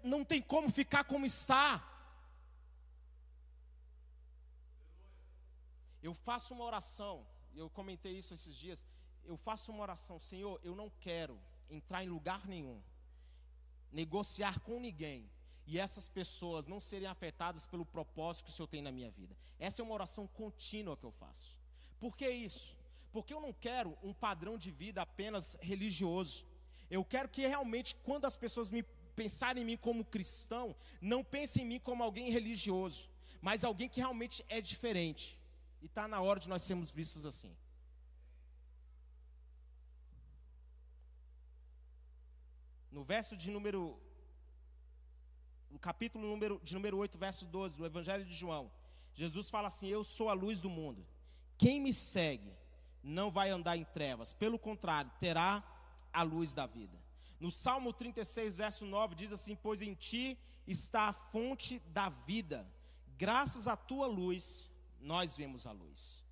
não 0.04 0.24
tem 0.24 0.42
como 0.42 0.70
ficar 0.70 1.04
como 1.06 1.26
está. 1.26 1.90
Eu 6.02 6.14
faço 6.14 6.54
uma 6.54 6.66
oração, 6.66 7.26
eu 7.56 7.70
comentei 7.70 8.18
isso 8.18 8.34
esses 8.34 8.56
dias. 8.56 8.86
Eu 9.24 9.38
faço 9.38 9.72
uma 9.72 9.82
oração, 9.82 10.20
Senhor, 10.20 10.60
eu 10.62 10.76
não 10.76 10.90
quero 11.00 11.40
entrar 11.70 12.04
em 12.04 12.10
lugar 12.10 12.46
nenhum, 12.46 12.82
negociar 13.92 14.60
com 14.60 14.80
ninguém, 14.80 15.30
e 15.66 15.80
essas 15.80 16.10
pessoas 16.10 16.68
não 16.68 16.80
serem 16.80 17.08
afetadas 17.08 17.66
pelo 17.66 17.86
propósito 17.86 18.46
que 18.46 18.52
o 18.52 18.54
Senhor 18.54 18.68
tem 18.68 18.82
na 18.82 18.92
minha 18.92 19.10
vida. 19.10 19.36
Essa 19.58 19.82
é 19.82 19.84
uma 19.84 19.94
oração 19.94 20.28
contínua 20.28 20.98
que 20.98 21.06
eu 21.06 21.12
faço. 21.12 21.58
Por 22.00 22.18
que 22.18 22.30
isso? 22.30 22.76
Porque 23.14 23.34
eu 23.34 23.40
não 23.40 23.54
quero 23.54 23.98
um 24.04 24.14
padrão 24.14 24.58
de 24.58 24.70
vida 24.70 25.02
apenas 25.02 25.56
religioso. 25.62 26.46
Eu 26.90 27.06
quero 27.06 27.30
que 27.30 27.48
realmente, 27.48 27.96
quando 28.04 28.26
as 28.26 28.36
pessoas 28.36 28.70
me 28.70 28.84
pensarem 29.14 29.64
em 29.64 29.66
mim 29.66 29.78
como 29.78 30.04
cristão, 30.04 30.76
não 31.02 31.24
pensem 31.24 31.64
em 31.64 31.68
mim 31.68 31.80
como 31.80 32.04
alguém 32.04 32.32
religioso, 32.32 33.10
mas 33.42 33.64
alguém 33.64 33.90
que 33.90 34.00
realmente 34.00 34.44
é 34.50 34.60
diferente. 34.60 35.40
E 35.82 35.86
está 35.86 36.08
na 36.08 36.22
hora 36.22 36.40
de 36.40 36.48
nós 36.48 36.64
sermos 36.64 36.92
vistos 36.92 37.26
assim. 37.26 37.56
No 42.92 43.04
verso 43.04 43.36
de 43.36 43.52
número. 43.52 44.00
No 45.70 45.80
capítulo 45.80 46.28
número, 46.28 46.62
de 46.64 46.74
número 46.76 46.98
8, 46.98 47.18
verso 47.18 47.46
12 47.48 47.76
do 47.78 47.86
Evangelho 47.86 48.24
de 48.24 48.34
João, 48.34 48.72
Jesus 49.14 49.50
fala 49.50 49.68
assim: 49.68 49.88
Eu 49.88 50.04
sou 50.04 50.30
a 50.30 50.34
luz 50.34 50.62
do 50.62 50.70
mundo. 50.70 51.06
Quem 51.58 51.82
me 51.82 51.94
segue 51.94 52.54
não 53.04 53.30
vai 53.30 53.50
andar 53.50 53.76
em 53.76 53.84
trevas, 53.84 54.32
pelo 54.32 54.58
contrário, 54.58 55.12
terá 55.20 55.64
a 56.14 56.24
luz 56.24 56.54
da 56.54 56.66
vida. 56.66 57.03
No 57.44 57.52
Salmo 57.52 57.92
36, 57.92 58.56
verso 58.56 58.86
9, 58.86 59.16
diz 59.16 59.34
assim: 59.34 59.54
Pois 59.54 59.82
em 59.82 59.94
ti 59.94 60.40
está 60.66 61.10
a 61.10 61.12
fonte 61.12 61.80
da 61.90 62.08
vida, 62.08 62.66
graças 63.18 63.68
à 63.68 63.76
tua 63.76 64.08
luz 64.08 64.72
nós 65.02 65.36
vemos 65.36 65.68
a 65.68 65.74
luz. 65.74 66.26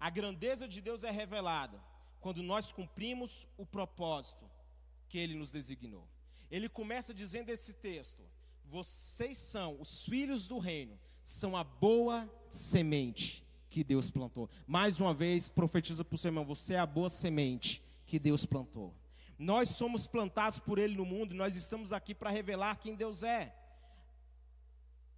A 0.00 0.10
grandeza 0.10 0.66
de 0.66 0.80
Deus 0.80 1.04
é 1.04 1.12
revelada 1.12 1.80
quando 2.18 2.42
nós 2.42 2.72
cumprimos 2.72 3.46
o 3.56 3.64
propósito 3.64 4.50
que 5.08 5.16
Ele 5.16 5.36
nos 5.36 5.52
designou. 5.52 6.08
Ele 6.50 6.68
começa 6.68 7.14
dizendo 7.14 7.50
esse 7.50 7.74
texto: 7.74 8.24
Vocês 8.64 9.38
são 9.38 9.80
os 9.80 10.06
filhos 10.06 10.48
do 10.48 10.58
reino, 10.58 10.98
são 11.22 11.56
a 11.56 11.62
boa 11.62 12.28
semente 12.48 13.44
que 13.70 13.84
Deus 13.84 14.10
plantou. 14.10 14.50
Mais 14.66 14.98
uma 14.98 15.14
vez, 15.14 15.48
profetiza 15.48 16.04
para 16.04 16.16
o 16.16 16.18
seu 16.18 16.30
irmão: 16.30 16.44
Você 16.44 16.74
é 16.74 16.80
a 16.80 16.84
boa 16.84 17.08
semente 17.08 17.80
que 18.04 18.18
Deus 18.18 18.44
plantou. 18.44 18.92
Nós 19.38 19.68
somos 19.70 20.06
plantados 20.06 20.58
por 20.58 20.78
Ele 20.78 20.96
no 20.96 21.04
mundo 21.04 21.32
e 21.32 21.36
nós 21.36 21.54
estamos 21.54 21.92
aqui 21.92 22.14
para 22.14 22.30
revelar 22.30 22.76
quem 22.76 22.94
Deus 22.94 23.22
é. 23.22 23.54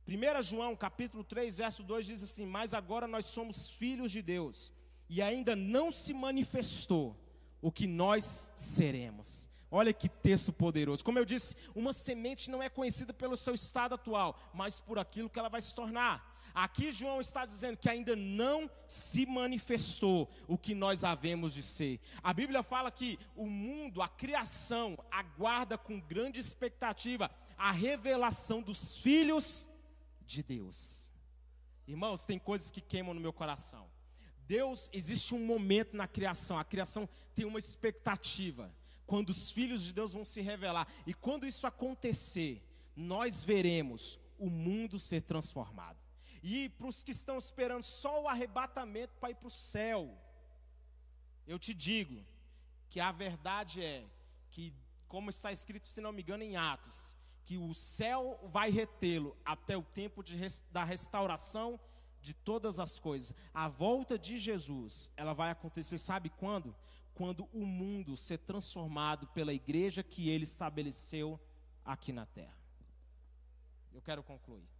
1 0.06 0.42
João 0.42 0.76
capítulo 0.76 1.24
3, 1.24 1.56
verso 1.56 1.82
2 1.82 2.06
diz 2.06 2.22
assim: 2.22 2.44
Mas 2.44 2.74
agora 2.74 3.06
nós 3.06 3.26
somos 3.26 3.70
filhos 3.70 4.12
de 4.12 4.20
Deus, 4.20 4.72
e 5.08 5.22
ainda 5.22 5.56
não 5.56 5.90
se 5.90 6.12
manifestou 6.12 7.16
o 7.62 7.70
que 7.72 7.86
nós 7.86 8.52
seremos. 8.56 9.48
Olha 9.70 9.92
que 9.92 10.08
texto 10.08 10.52
poderoso. 10.52 11.04
Como 11.04 11.18
eu 11.18 11.24
disse, 11.24 11.56
uma 11.74 11.92
semente 11.92 12.50
não 12.50 12.62
é 12.62 12.68
conhecida 12.68 13.14
pelo 13.14 13.36
seu 13.36 13.54
estado 13.54 13.94
atual, 13.94 14.36
mas 14.52 14.80
por 14.80 14.98
aquilo 14.98 15.30
que 15.30 15.38
ela 15.38 15.48
vai 15.48 15.62
se 15.62 15.74
tornar. 15.74 16.29
Aqui 16.54 16.90
João 16.92 17.20
está 17.20 17.44
dizendo 17.46 17.76
que 17.76 17.88
ainda 17.88 18.16
não 18.16 18.70
se 18.88 19.24
manifestou 19.26 20.30
o 20.48 20.58
que 20.58 20.74
nós 20.74 21.04
havemos 21.04 21.54
de 21.54 21.62
ser. 21.62 22.00
A 22.22 22.32
Bíblia 22.32 22.62
fala 22.62 22.90
que 22.90 23.18
o 23.36 23.46
mundo, 23.46 24.02
a 24.02 24.08
criação, 24.08 24.98
aguarda 25.10 25.78
com 25.78 26.00
grande 26.00 26.40
expectativa 26.40 27.30
a 27.56 27.70
revelação 27.70 28.62
dos 28.62 28.98
filhos 28.98 29.68
de 30.26 30.42
Deus. 30.42 31.12
Irmãos, 31.86 32.24
tem 32.24 32.38
coisas 32.38 32.70
que 32.70 32.80
queimam 32.80 33.14
no 33.14 33.20
meu 33.20 33.32
coração. 33.32 33.90
Deus, 34.46 34.88
existe 34.92 35.34
um 35.34 35.44
momento 35.44 35.96
na 35.96 36.08
criação, 36.08 36.58
a 36.58 36.64
criação 36.64 37.08
tem 37.34 37.44
uma 37.44 37.58
expectativa, 37.58 38.74
quando 39.06 39.30
os 39.30 39.52
filhos 39.52 39.84
de 39.84 39.92
Deus 39.92 40.12
vão 40.12 40.24
se 40.24 40.40
revelar, 40.40 40.88
e 41.06 41.14
quando 41.14 41.46
isso 41.46 41.66
acontecer, 41.66 42.60
nós 42.96 43.44
veremos 43.44 44.18
o 44.38 44.50
mundo 44.50 44.98
ser 44.98 45.22
transformado. 45.22 45.99
E 46.42 46.68
para 46.70 46.86
os 46.86 47.02
que 47.02 47.12
estão 47.12 47.36
esperando 47.36 47.82
só 47.82 48.22
o 48.22 48.28
arrebatamento 48.28 49.14
para 49.20 49.30
ir 49.30 49.34
para 49.34 49.48
o 49.48 49.50
céu, 49.50 50.16
eu 51.46 51.58
te 51.58 51.74
digo 51.74 52.24
que 52.88 53.00
a 53.00 53.12
verdade 53.12 53.82
é 53.82 54.06
que, 54.50 54.74
como 55.06 55.30
está 55.30 55.52
escrito, 55.52 55.88
se 55.88 56.00
não 56.00 56.12
me 56.12 56.22
engano, 56.22 56.42
em 56.42 56.56
Atos, 56.56 57.14
que 57.44 57.58
o 57.58 57.74
céu 57.74 58.38
vai 58.44 58.70
retê-lo 58.70 59.36
até 59.44 59.76
o 59.76 59.82
tempo 59.82 60.22
de, 60.22 60.36
da 60.70 60.84
restauração 60.84 61.78
de 62.22 62.32
todas 62.32 62.78
as 62.78 62.98
coisas. 62.98 63.34
A 63.52 63.68
volta 63.68 64.18
de 64.18 64.38
Jesus, 64.38 65.12
ela 65.16 65.32
vai 65.32 65.50
acontecer, 65.50 65.98
sabe 65.98 66.30
quando? 66.30 66.74
Quando 67.14 67.48
o 67.52 67.66
mundo 67.66 68.16
ser 68.16 68.38
transformado 68.38 69.26
pela 69.28 69.52
igreja 69.52 70.02
que 70.02 70.28
ele 70.28 70.44
estabeleceu 70.44 71.38
aqui 71.84 72.12
na 72.12 72.24
terra. 72.26 72.56
Eu 73.92 74.00
quero 74.00 74.22
concluir. 74.22 74.79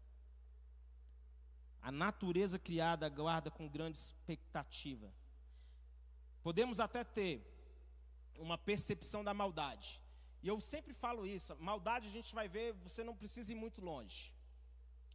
A 1.83 1.91
natureza 1.91 2.59
criada 2.59 3.07
aguarda 3.07 3.51
com 3.51 3.69
grande 3.69 3.99
expectativa. 3.99 5.13
Podemos 6.43 6.81
até 6.81 7.05
ter 7.05 7.47
uma 8.39 8.57
percepção 8.57 9.23
da 9.23 9.35
maldade. 9.35 10.01
E 10.43 10.49
eu 10.49 10.61
sempre 10.61 10.93
falo 10.93 11.27
isso: 11.27 11.57
maldade 11.59 12.09
a 12.09 12.11
gente 12.11 12.35
vai 12.35 12.49
ver, 12.49 12.73
você 12.75 13.05
não 13.05 13.17
precisa 13.17 13.53
ir 13.53 13.57
muito 13.57 13.81
longe. 13.81 14.33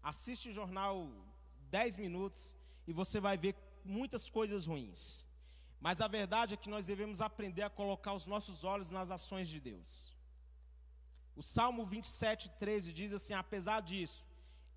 Assiste 0.02 0.50
o 0.50 0.54
jornal 0.54 1.10
10 1.70 1.98
minutos 1.98 2.56
e 2.88 2.94
você 2.94 3.20
vai 3.20 3.38
ver 3.38 3.56
muitas 3.84 4.30
coisas 4.30 4.66
ruins. 4.66 5.26
Mas 5.80 6.02
a 6.02 6.08
verdade 6.08 6.54
é 6.54 6.58
que 6.58 6.70
nós 6.70 6.86
devemos 6.86 7.22
aprender 7.22 7.64
a 7.64 7.70
colocar 7.70 8.14
os 8.14 8.28
nossos 8.28 8.64
olhos 8.64 8.90
nas 8.90 9.12
ações 9.12 9.48
de 9.48 9.60
Deus. 9.60 10.16
O 11.36 11.44
Salmo 11.44 11.86
27, 11.86 12.50
13 12.58 12.94
diz 12.94 13.12
assim: 13.14 13.34
apesar 13.34 13.82
disso, 13.82 14.28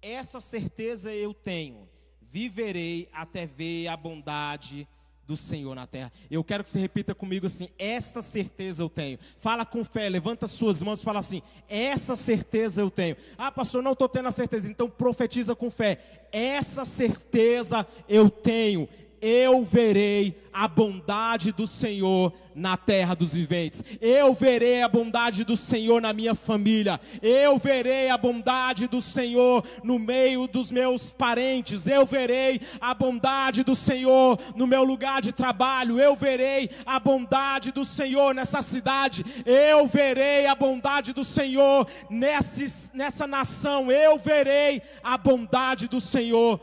essa 0.03 0.41
certeza 0.41 1.13
eu 1.13 1.33
tenho, 1.35 1.89
viverei 2.21 3.09
até 3.13 3.47
ver 3.47 3.89
a 3.89 3.97
bondade 3.97 4.87
do 5.29 5.37
Senhor 5.37 5.75
na 5.75 5.87
terra. 5.87 6.11
Eu 6.31 6.43
quero 6.43 6.65
que 6.65 6.71
você 6.71 6.81
repita 6.81 7.15
comigo 7.15 7.45
assim: 7.45 7.69
esta 7.79 8.23
certeza 8.23 8.83
eu 8.83 8.89
tenho. 8.89 9.19
Fala 9.37 9.67
com 9.67 9.85
fé, 9.85 10.09
levanta 10.09 10.47
suas 10.47 10.81
mãos 10.81 11.03
e 11.03 11.05
fala 11.05 11.19
assim: 11.19 11.43
essa 11.69 12.17
certeza 12.17 12.81
eu 12.81 12.91
tenho. 12.91 13.15
Ah, 13.37 13.53
pastor, 13.53 13.83
não 13.83 13.93
estou 13.93 14.09
tendo 14.09 14.29
a 14.29 14.31
certeza. 14.31 14.71
Então 14.71 14.89
profetiza 14.89 15.55
com 15.55 15.71
fé: 15.71 16.29
essa 16.33 16.87
certeza 16.87 17.87
eu 18.09 18.31
tenho 18.31 18.89
eu 19.21 19.65
verei 19.65 20.41
a 20.53 20.67
bondade 20.67 21.53
do 21.53 21.67
Senhor 21.67 22.33
na 22.55 22.77
terra 22.77 23.15
dos 23.15 23.35
viventes. 23.35 23.85
Eu 24.01 24.35
verei 24.35 24.83
a 24.83 24.89
bondade 24.89 25.45
do 25.45 25.57
Senhor 25.57 26.03
na 26.03 26.13
minha 26.13 26.35
família. 26.35 27.01
Eu 27.23 27.59
verei 27.59 28.11
a 28.11 28.19
bondade 28.19 28.89
do 28.89 29.01
Senhor 29.01 29.65
no 29.85 29.99
meio 29.99 30.49
dos 30.49 30.73
meus 30.73 31.13
parentes. 31.13 31.87
Eu 31.87 32.05
verei 32.05 32.61
a 32.81 32.93
bondade 32.93 33.63
do 33.63 33.77
Senhor 33.77 34.39
no 34.57 34.67
meu 34.67 34.83
lugar 34.83 35.23
de 35.23 35.33
trabalho. 35.33 36.01
Eu 36.01 36.17
verei 36.17 36.69
a 36.85 36.99
bondade 36.99 37.71
do 37.71 37.85
Senhor 37.85 38.35
nessa 38.35 38.61
cidade. 38.61 39.25
Eu 39.47 39.87
verei 39.87 40.47
a 40.47 40.55
bondade 40.57 41.13
do 41.13 41.23
Senhor 41.23 41.87
nessa, 42.11 42.93
nessa 42.95 43.27
nação. 43.27 43.93
Eu 43.93 44.19
verei 44.19 44.83
a 45.05 45.17
bondade 45.17 45.87
do 45.87 46.01
Senhor 46.01 46.61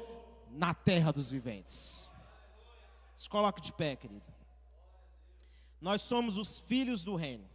na 0.51 0.73
terra 0.73 1.13
dos 1.13 1.29
viventes. 1.29 1.94
Coloque 3.35 3.59
de 3.59 3.73
pé, 3.73 3.97
querido. 3.97 4.25
Nós 5.81 6.03
somos 6.03 6.37
os 6.37 6.57
filhos 6.57 7.03
do 7.03 7.17
reino. 7.17 7.45